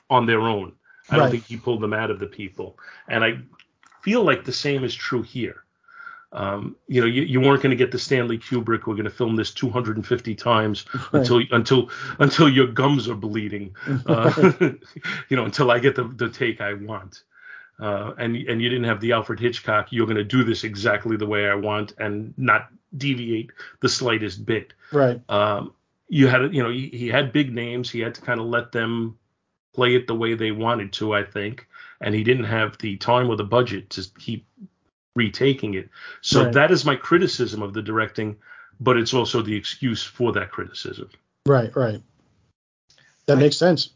[0.09, 0.73] on their own.
[1.09, 2.77] I don't think he pulled them out of the people,
[3.07, 3.39] and I
[4.01, 5.63] feel like the same is true here.
[6.31, 8.85] Um, you know, you, you weren't going to get the Stanley Kubrick.
[8.85, 11.21] We're going to film this 250 times Right.
[11.21, 11.89] until until
[12.19, 13.75] until your gums are bleeding.
[14.05, 14.51] Uh,
[15.29, 17.23] you know, until I get the, the take I want.
[17.79, 19.87] Uh, and and you didn't have the Alfred Hitchcock.
[19.91, 24.45] You're going to do this exactly the way I want and not deviate the slightest
[24.45, 24.73] bit.
[24.91, 25.21] Right.
[25.29, 25.73] Um,
[26.07, 27.89] you had, you know, he, he had big names.
[27.89, 29.17] He had to kind of let them
[29.73, 31.67] play it the way they wanted to, I think.
[32.01, 34.45] And he didn't have the time or the budget to keep
[35.15, 35.89] retaking it.
[36.21, 36.53] So Right.
[36.53, 38.37] that is my criticism of the directing,
[38.79, 41.09] but it's also the excuse for that criticism.
[41.45, 41.75] Right.
[41.75, 42.01] Right.
[43.27, 43.91] That makes sense.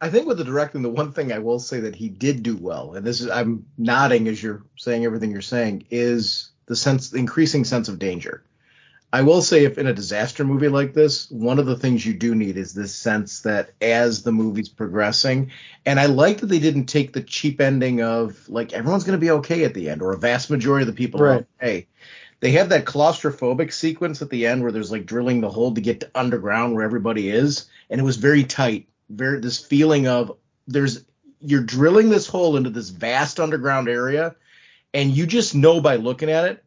[0.00, 2.56] I think with the directing, the one thing I will say that he did do
[2.56, 7.10] well, and this is I'm nodding as you're saying everything you're saying, is the sense,
[7.10, 8.42] the increasing sense of danger.
[9.12, 12.12] I will say, if in a disaster movie like this, one of the things you
[12.12, 15.52] do need is this sense that as the movie's progressing,
[15.86, 19.24] and I like that they didn't take the cheap ending of like everyone's going to
[19.24, 21.86] be okay at the end, or a vast majority of the people are okay.
[22.40, 25.80] They have that claustrophobic sequence at the end where there's like drilling the hole to
[25.80, 28.88] get to underground where everybody is, and it was very tight.
[29.08, 30.36] Very this feeling of
[30.66, 31.04] there's
[31.40, 34.34] you're drilling this hole into this vast underground area,
[34.96, 36.64] and you just know by looking at it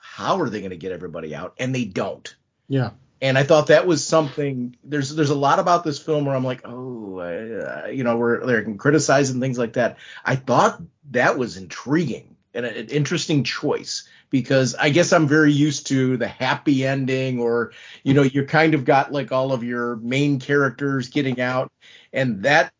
[0.00, 2.34] how are they going to get everybody out, and they don't.
[2.68, 2.90] Yeah.
[3.22, 4.76] And I thought that was something.
[4.84, 8.44] There's there's a lot about this film where I'm like, oh, uh, you know, where
[8.44, 9.96] they're criticizing things like that.
[10.24, 15.86] I thought that was intriguing and an interesting choice because I guess I'm very used
[15.88, 17.72] to the happy ending, or
[18.02, 21.72] you know, you kind of got like all of your main characters getting out,
[22.12, 22.72] and that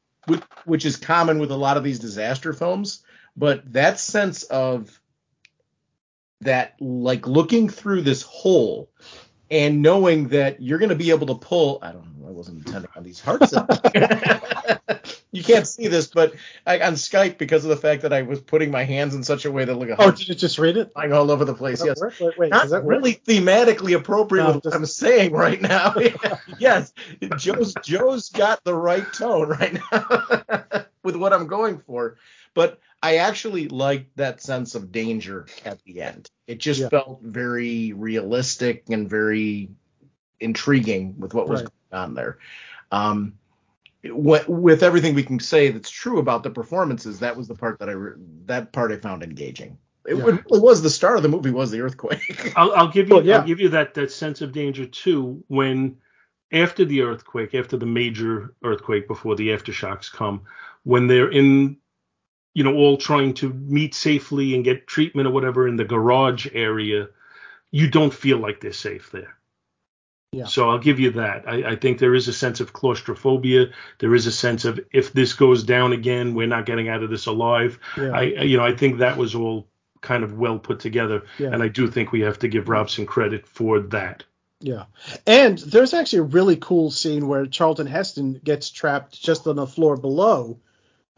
[0.64, 3.02] which is common with a lot of these disaster films.
[3.38, 5.00] But that sense of
[6.40, 8.90] that, like looking through this hole
[9.50, 12.58] and knowing that you're going to be able to pull i don't know i wasn't
[12.66, 13.54] intending on these hearts
[15.32, 16.34] you can't see this but
[16.66, 19.46] I, on skype because of the fact that i was putting my hands in such
[19.46, 20.92] a way that look Oh, did it just read it?
[20.92, 21.98] flying all over the place yes.
[21.98, 22.14] work?
[22.20, 25.94] Wait, wait, not really thematically appropriate No, with just- what i'm saying right now.
[26.58, 26.92] Yes
[27.38, 32.16] joe's joe's got the right tone right now with what i'm going for.
[32.52, 36.88] But i actually liked that sense of danger at the end it just Yeah.
[36.88, 39.68] felt very realistic and very
[40.40, 41.70] intriguing with what was Right.
[41.90, 42.38] going on there
[42.92, 43.34] um
[44.04, 47.78] what, with everything we can say that's true about the performances that was the part
[47.80, 50.22] that i re- that part i found engaging it Yeah.
[50.24, 53.26] really was the start of the movie was the earthquake I'll, I'll give you Well,
[53.26, 53.38] yeah.
[53.38, 55.98] I'll give you that that sense of danger too when
[56.50, 60.44] after the earthquake, after the major earthquake, before the aftershocks come,
[60.82, 61.76] when they're in,
[62.58, 66.48] you know, all trying to meet safely and get treatment or whatever in the garage
[66.52, 67.06] area,
[67.70, 69.36] you don't feel like they're safe there.
[70.32, 70.46] Yeah.
[70.46, 71.44] So I'll give you that.
[71.46, 73.66] I, I think there is a sense of claustrophobia.
[74.00, 77.10] There is a sense of if this goes down again, we're not getting out of
[77.10, 77.78] this alive.
[77.96, 78.10] Yeah.
[78.10, 79.68] I, you know, I think that was all
[80.00, 81.50] kind of well put together, Yeah.
[81.52, 84.24] and I do think we have to give Robson credit for that.
[84.58, 84.86] Yeah.
[85.28, 89.66] And there's actually a really cool scene where Charlton Heston gets trapped just on the
[89.68, 90.58] floor below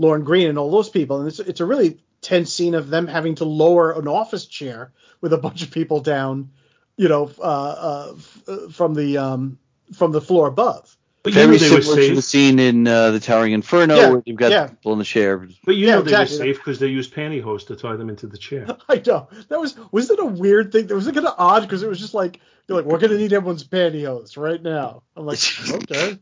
[0.00, 1.20] Lorne Greene and all those people.
[1.20, 4.92] And it's, it's a really tense scene of them having to lower an office chair
[5.22, 6.52] with a bunch of people down,
[6.98, 9.58] you know, uh, uh, f- uh, from the um,
[9.94, 10.96] from the floor above.
[11.24, 13.96] But you Very knew they were similar to the scene in uh, the Towering Inferno
[13.96, 14.68] Yeah, where you've got yeah.
[14.68, 15.46] people in the chair.
[15.64, 16.36] But you Yeah, know they exactly.
[16.36, 18.66] were safe because they used pantyhose to tie them into the chair.
[18.88, 20.88] I know that was was it a weird thing?
[20.88, 23.32] Was it kind of odd because it was just like you're like we're gonna need
[23.32, 25.02] everyone's pantyhose right now.
[25.16, 25.40] I'm like
[25.70, 26.18] okay.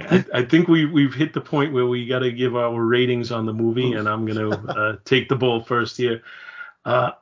[0.00, 3.30] I, I think we we've hit the point where we got to give our ratings
[3.32, 6.22] on the movie, and I'm going to uh, take the ball first here.
[6.84, 7.12] Uh,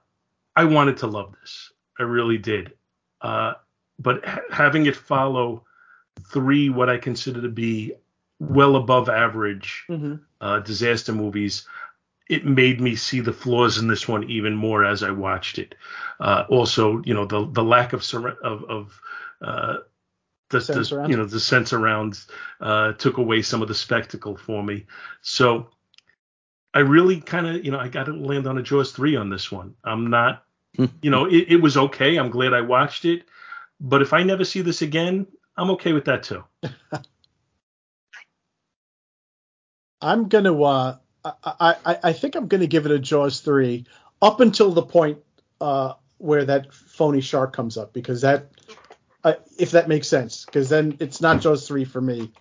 [0.57, 2.73] I wanted to love this, I really did,
[3.21, 3.55] uh,
[3.99, 5.65] but ha- having it follow
[6.33, 7.95] three what I consider to be
[8.39, 11.67] well above average hmm uh, disaster movies,
[12.29, 15.77] it made me see the flaws in this one even more as I watched it.
[16.19, 19.01] Uh, also, you know, the the lack of sur- of, of
[19.41, 19.77] uh,
[20.53, 21.11] the, Sense the around.
[21.11, 22.27] you know the Sensurround
[22.61, 24.87] uh, took away some of the spectacle for me.
[25.23, 25.69] So
[26.75, 29.31] I really kind of you know I got to land on a Jaws three on
[29.31, 29.75] this one.
[29.85, 30.45] I'm not
[31.03, 32.17] you know it, it was okay.
[32.19, 33.25] I'm glad I watched it,
[33.81, 35.27] but if I never see this again,
[35.57, 36.45] I'm okay with that too.
[40.01, 43.87] I'm gonna uh I, I I- I think I'm gonna give it a Jaws three
[44.23, 45.19] up until the point
[45.61, 48.49] uh where that phony shark comes up because that
[49.25, 52.33] uh, if that makes sense because then it's not Jaws three for me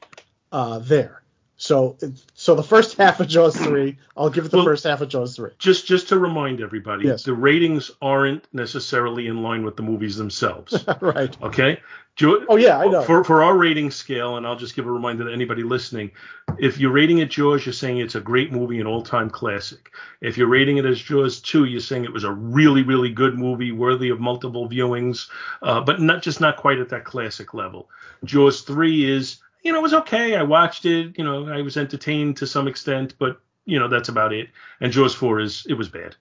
[0.52, 1.20] uh there.
[1.61, 1.95] So
[2.33, 5.09] So the first half of Jaws three, I'll give it the Well- first half of
[5.09, 5.51] Jaws three.
[5.59, 7.21] Just just to remind everybody, Yes.
[7.23, 10.83] the ratings aren't necessarily in line with the movies themselves.
[11.01, 11.38] right.
[11.43, 11.79] Okay.
[12.15, 13.03] Jo- Oh yeah, I know.
[13.03, 16.09] For for our rating scale, and I'll just give a reminder to anybody listening,
[16.57, 19.91] if you're rating it Jaws, you're saying it's a great movie, an all-time classic.
[20.19, 23.38] If you're rating it as Jaws 2, you're saying it was a really, really good
[23.38, 25.29] movie, worthy of multiple viewings,
[25.61, 27.88] uh, but not just not quite at that classic level.
[28.25, 30.35] Jaws 3 is, you know, it was okay.
[30.35, 34.09] I watched it, you know, I was entertained to some extent, but you know, that's
[34.09, 34.49] about it.
[34.79, 36.15] And Jaws 4 is it was bad.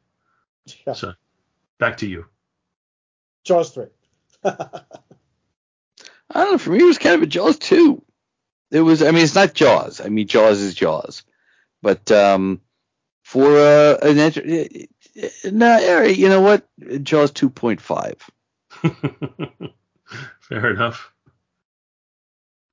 [0.86, 0.92] Yeah.
[0.92, 1.14] So
[1.78, 2.26] back to you.
[3.44, 3.86] Jaws three.
[4.44, 4.60] I
[6.34, 6.58] don't know.
[6.58, 8.02] For me, it was kind of a Jaws too.
[8.70, 9.02] It was.
[9.02, 10.00] I mean, it's not Jaws.
[10.00, 11.24] I mean, Jaws is Jaws.
[11.82, 12.60] But um,
[13.22, 14.68] for uh, an enter-
[15.44, 16.68] no, Harry, you know what?
[17.02, 18.20] Jaws 2.5.
[20.40, 21.12] Fair enough.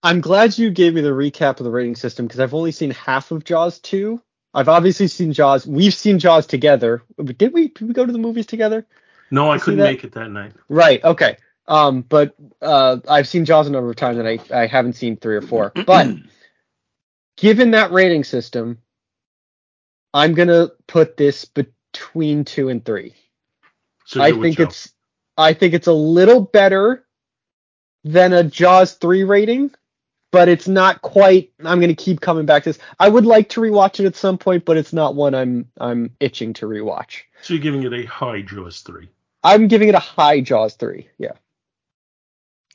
[0.03, 2.91] I'm glad you gave me the recap of the rating system because I've only seen
[2.91, 4.22] half of Jaws 2.
[4.53, 5.68] I've obviously seen Jaws.
[5.68, 7.03] We've seen Jaws together.
[7.24, 7.69] Did we?
[7.69, 8.86] Did we go to the movies together?
[9.30, 10.53] No, I couldn't make it that night.
[10.69, 11.03] Right.
[11.03, 11.38] Okay.
[11.68, 15.18] Um, but uh, I've seen Jaws a number of times, and I, I haven't seen
[15.18, 15.74] three or four.
[15.86, 16.07] But
[17.36, 18.80] given that rating system,
[20.14, 23.14] I'm gonna put this between two and three.
[24.06, 24.91] So I think it's
[25.38, 27.06] I think it's a little better
[28.03, 29.72] than a Jaws three rating,
[30.38, 31.52] but it's not quite.
[31.66, 32.80] I'm gonna keep coming back to this.
[33.00, 36.12] I would like to rewatch it at some point, but it's not one I'm I'm
[36.20, 37.22] itching to rewatch.
[37.42, 39.10] So you're giving it a high Jaws 3.
[39.44, 41.10] I'm giving it a high Jaws three.
[41.18, 41.34] Yeah.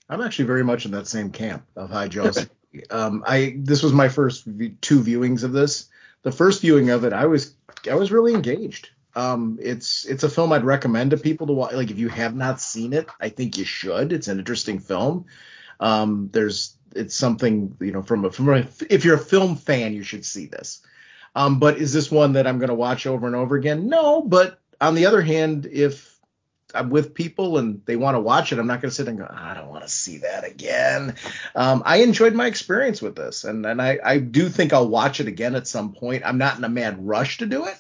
[0.09, 2.49] I'm actually very much in that same camp of High Jaws.
[2.91, 5.89] um, I this was my first v- two viewings of this.
[6.23, 7.55] The first viewing of it, I was
[7.91, 8.91] I was really engaged.
[9.15, 11.75] Um, it's it's a film I'd recommend to people to watch.
[11.75, 14.13] Like if you have not seen it, I think you should.
[14.13, 15.27] It's an interesting film.
[15.83, 19.93] Um, there's it's something you know from a from a, if you're a film fan,
[19.93, 20.81] you should see this.
[21.35, 23.89] Um, but is this one that I'm going to watch over and over again?
[23.89, 24.23] No.
[24.23, 26.19] But on the other hand, if
[26.75, 29.19] I'm with people and they want to watch it, I'm not going to sit and
[29.19, 31.17] go, "Ah, I don't want to see that again.
[31.55, 35.21] Um, I enjoyed my experience with this, and and I, I do think I'll watch
[35.21, 36.23] it again at some point.
[36.25, 37.77] I'm not in a mad rush to do it,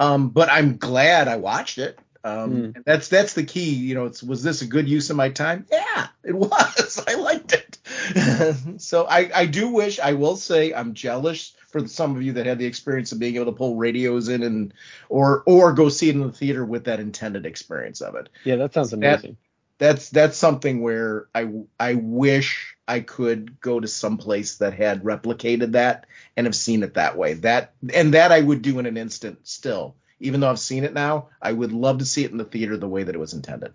[0.00, 1.98] um, but I'm glad I watched it.
[2.24, 2.76] Um, Mm.
[2.76, 3.74] and that's that's the key.
[3.74, 5.66] You know, it's was this a good use of my time?
[5.70, 7.04] Yeah, it was.
[7.06, 7.78] I liked it.
[8.80, 12.46] so I I do wish I will say I'm jealous for some of you that
[12.46, 14.72] had the experience of being able to pull radios in and
[15.08, 18.56] or or go see it in the theater with that intended experience of it Yeah,
[18.56, 19.36] that sounds That- amazing.
[19.78, 21.48] that's that's something where I
[21.78, 26.06] I wish I could go to some place that had replicated that
[26.36, 27.34] and have seen it that way.
[27.34, 29.96] That and that I would do in an instant still.
[30.20, 32.76] Even though I've seen it now, I would love to see it in the theater
[32.76, 33.74] the way that it was intended.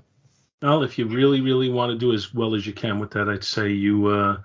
[0.62, 3.30] Well, if you really, really want to do as well as you can with that,
[3.30, 4.38] I'd say you, uh,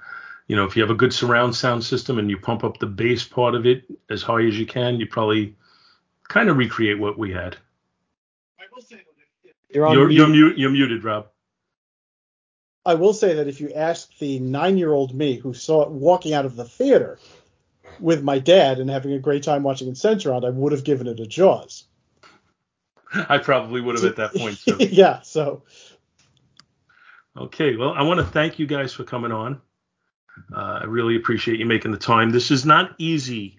[0.47, 2.87] you know, if you have a good surround sound system and you pump up the
[2.87, 5.57] bass part of it as high as you can, you probably
[6.29, 7.57] kind of recreate what we had.
[9.71, 10.17] You're on You're, mute.
[10.17, 11.27] you're, mute, you're muted, Rob.
[12.87, 16.45] I will say that if you ask the nine-year-old me who saw it walking out
[16.45, 17.19] of the theater
[18.01, 21.07] with my dad and having a great time watching in Sensurround, I would have given
[21.07, 21.85] it a Jaws.
[23.29, 24.77] I probably would have at that point too.
[24.81, 25.21] yeah.
[25.23, 25.63] So
[27.37, 29.61] Okay, well, I want to thank you guys for coming on.
[30.55, 32.31] Uh, I really appreciate you making the time.
[32.31, 33.59] This is not easy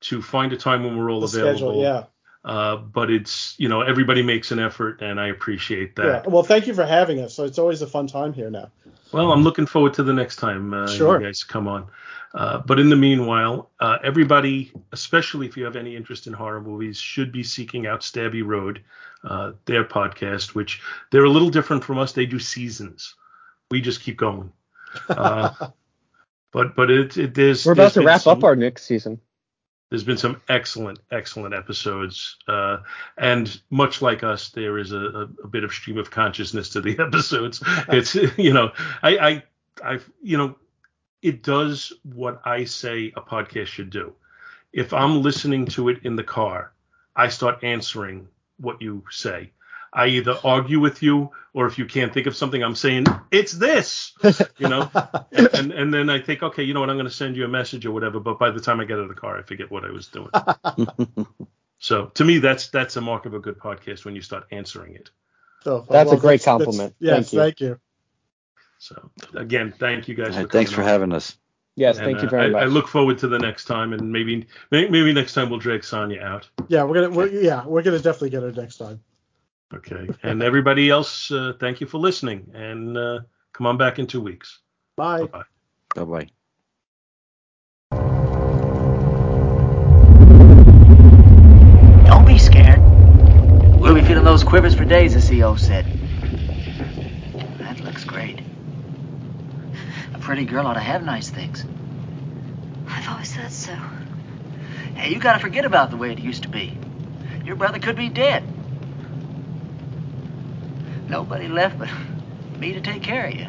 [0.00, 1.56] to find a time when we're all the available.
[1.58, 2.04] schedule, yeah.
[2.44, 6.24] Uh, but it's you know everybody makes an effort, and I appreciate that.
[6.24, 6.30] Yeah.
[6.30, 7.34] Well, thank you for having us.
[7.34, 8.70] So it's always a fun time here now.
[9.12, 11.20] Well, I'm looking forward to the next time uh, Sure.
[11.20, 11.86] you guys come on.
[12.34, 16.60] Uh, but in the meanwhile, uh, everybody, especially if you have any interest in horror
[16.60, 18.82] movies, should be seeking out Stabby Road,
[19.24, 20.80] uh, their podcast, which
[21.10, 22.12] they're a little different from us.
[22.12, 23.14] They do seasons.
[23.70, 24.52] We just keep going.
[25.08, 25.68] Uh,
[26.52, 29.20] but but it, it there's We're there's about to wrap some- up our next season.
[29.90, 32.78] there's been some excellent, excellent episodes, uh,
[33.18, 36.80] and much like us, there is a, a, a bit of stream of consciousness to
[36.80, 37.62] the episodes.
[37.88, 38.72] It's you know,
[39.02, 39.42] I, I,
[39.84, 40.56] I, you know,
[41.22, 44.12] it does what I say a podcast should do.
[44.72, 46.72] If I'm listening to it in the car,
[47.14, 48.28] I start answering
[48.58, 49.52] what you say.
[49.94, 53.52] I either argue with you, or if you can't think of something, I'm saying it's
[53.52, 54.14] this,
[54.56, 54.90] you know,
[55.32, 57.48] and and then I think, okay, you know what, I'm going to send you a
[57.48, 58.18] message or whatever.
[58.18, 60.08] But by the time I get out of the car, I forget what I was
[60.08, 60.30] doing.
[61.78, 64.94] so to me, that's that's a mark of a good podcast when you start answering
[64.94, 65.10] it.
[65.62, 66.94] So, That's a great that's- compliment.
[66.98, 67.38] Yes, Thank you.
[67.38, 67.80] thank you.
[68.82, 70.34] So again, thank you guys.
[70.34, 70.88] Right, for thanks for on.
[70.88, 71.36] having us.
[71.76, 72.62] Yes, and, thank you uh, very much.
[72.62, 76.20] I look forward to the next time, and maybe maybe next time we'll drag Sonya
[76.20, 76.50] out.
[76.66, 79.00] Yeah, we're gonna we're, yeah we're gonna definitely get her next time.
[79.72, 83.20] Okay, and everybody else, uh, thank you for listening, and uh,
[83.52, 84.58] come on back in two weeks.
[84.96, 85.26] Bye.
[85.26, 85.42] Bye.
[85.94, 86.04] Bye.
[86.04, 86.28] Bye.
[92.04, 92.80] Don't be scared.
[93.80, 95.86] We'll be feeling those quivers for days, the CO said.
[100.22, 101.64] Pretty girl ought to have nice things.
[102.86, 103.74] I've always thought so.
[104.94, 106.78] Hey, you gotta forget about the way it used to be.
[107.44, 108.44] Your brother could be dead.
[111.08, 111.90] Nobody left but
[112.56, 113.46] me to take care of you.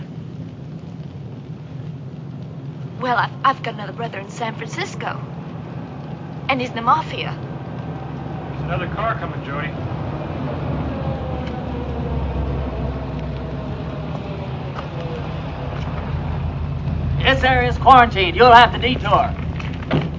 [2.99, 5.21] Well, I've, I've got another brother in San Francisco.
[6.49, 7.37] And he's in the mafia.
[8.51, 9.69] There's another car coming, Jody.
[17.23, 18.35] This area's quarantined.
[18.35, 19.33] You'll have to detour.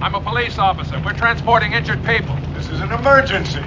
[0.01, 0.99] I'm a police officer.
[1.05, 2.35] We're transporting injured people.
[2.55, 3.61] This is an emergency.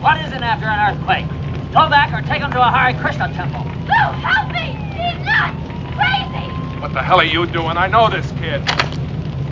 [0.00, 1.28] What is it after an earthquake?
[1.72, 3.64] Go back or take them to a Hare Krishna temple.
[3.64, 4.74] No, help me!
[4.98, 5.62] He's nuts!
[5.94, 6.80] Crazy!
[6.80, 7.76] What the hell are you doing?
[7.76, 8.68] I know this kid.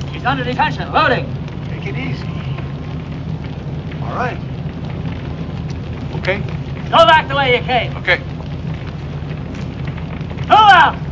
[0.09, 0.93] He's under detention.
[0.93, 1.24] Loading.
[1.69, 2.27] Take it easy.
[4.02, 4.39] All right.
[6.19, 6.40] Okay?
[6.90, 7.97] Go back the way you came.
[7.98, 8.19] Okay.
[10.48, 11.10] Move out!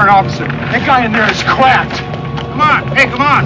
[0.00, 0.46] For an officer.
[0.46, 1.98] That guy in there is cracked.
[2.52, 2.88] Come on.
[2.96, 3.44] Hey, come on.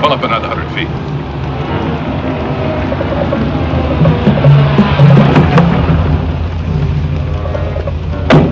[0.00, 0.88] Pull up another hundred feet.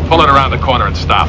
[0.09, 1.29] Pull it around the corner and stop.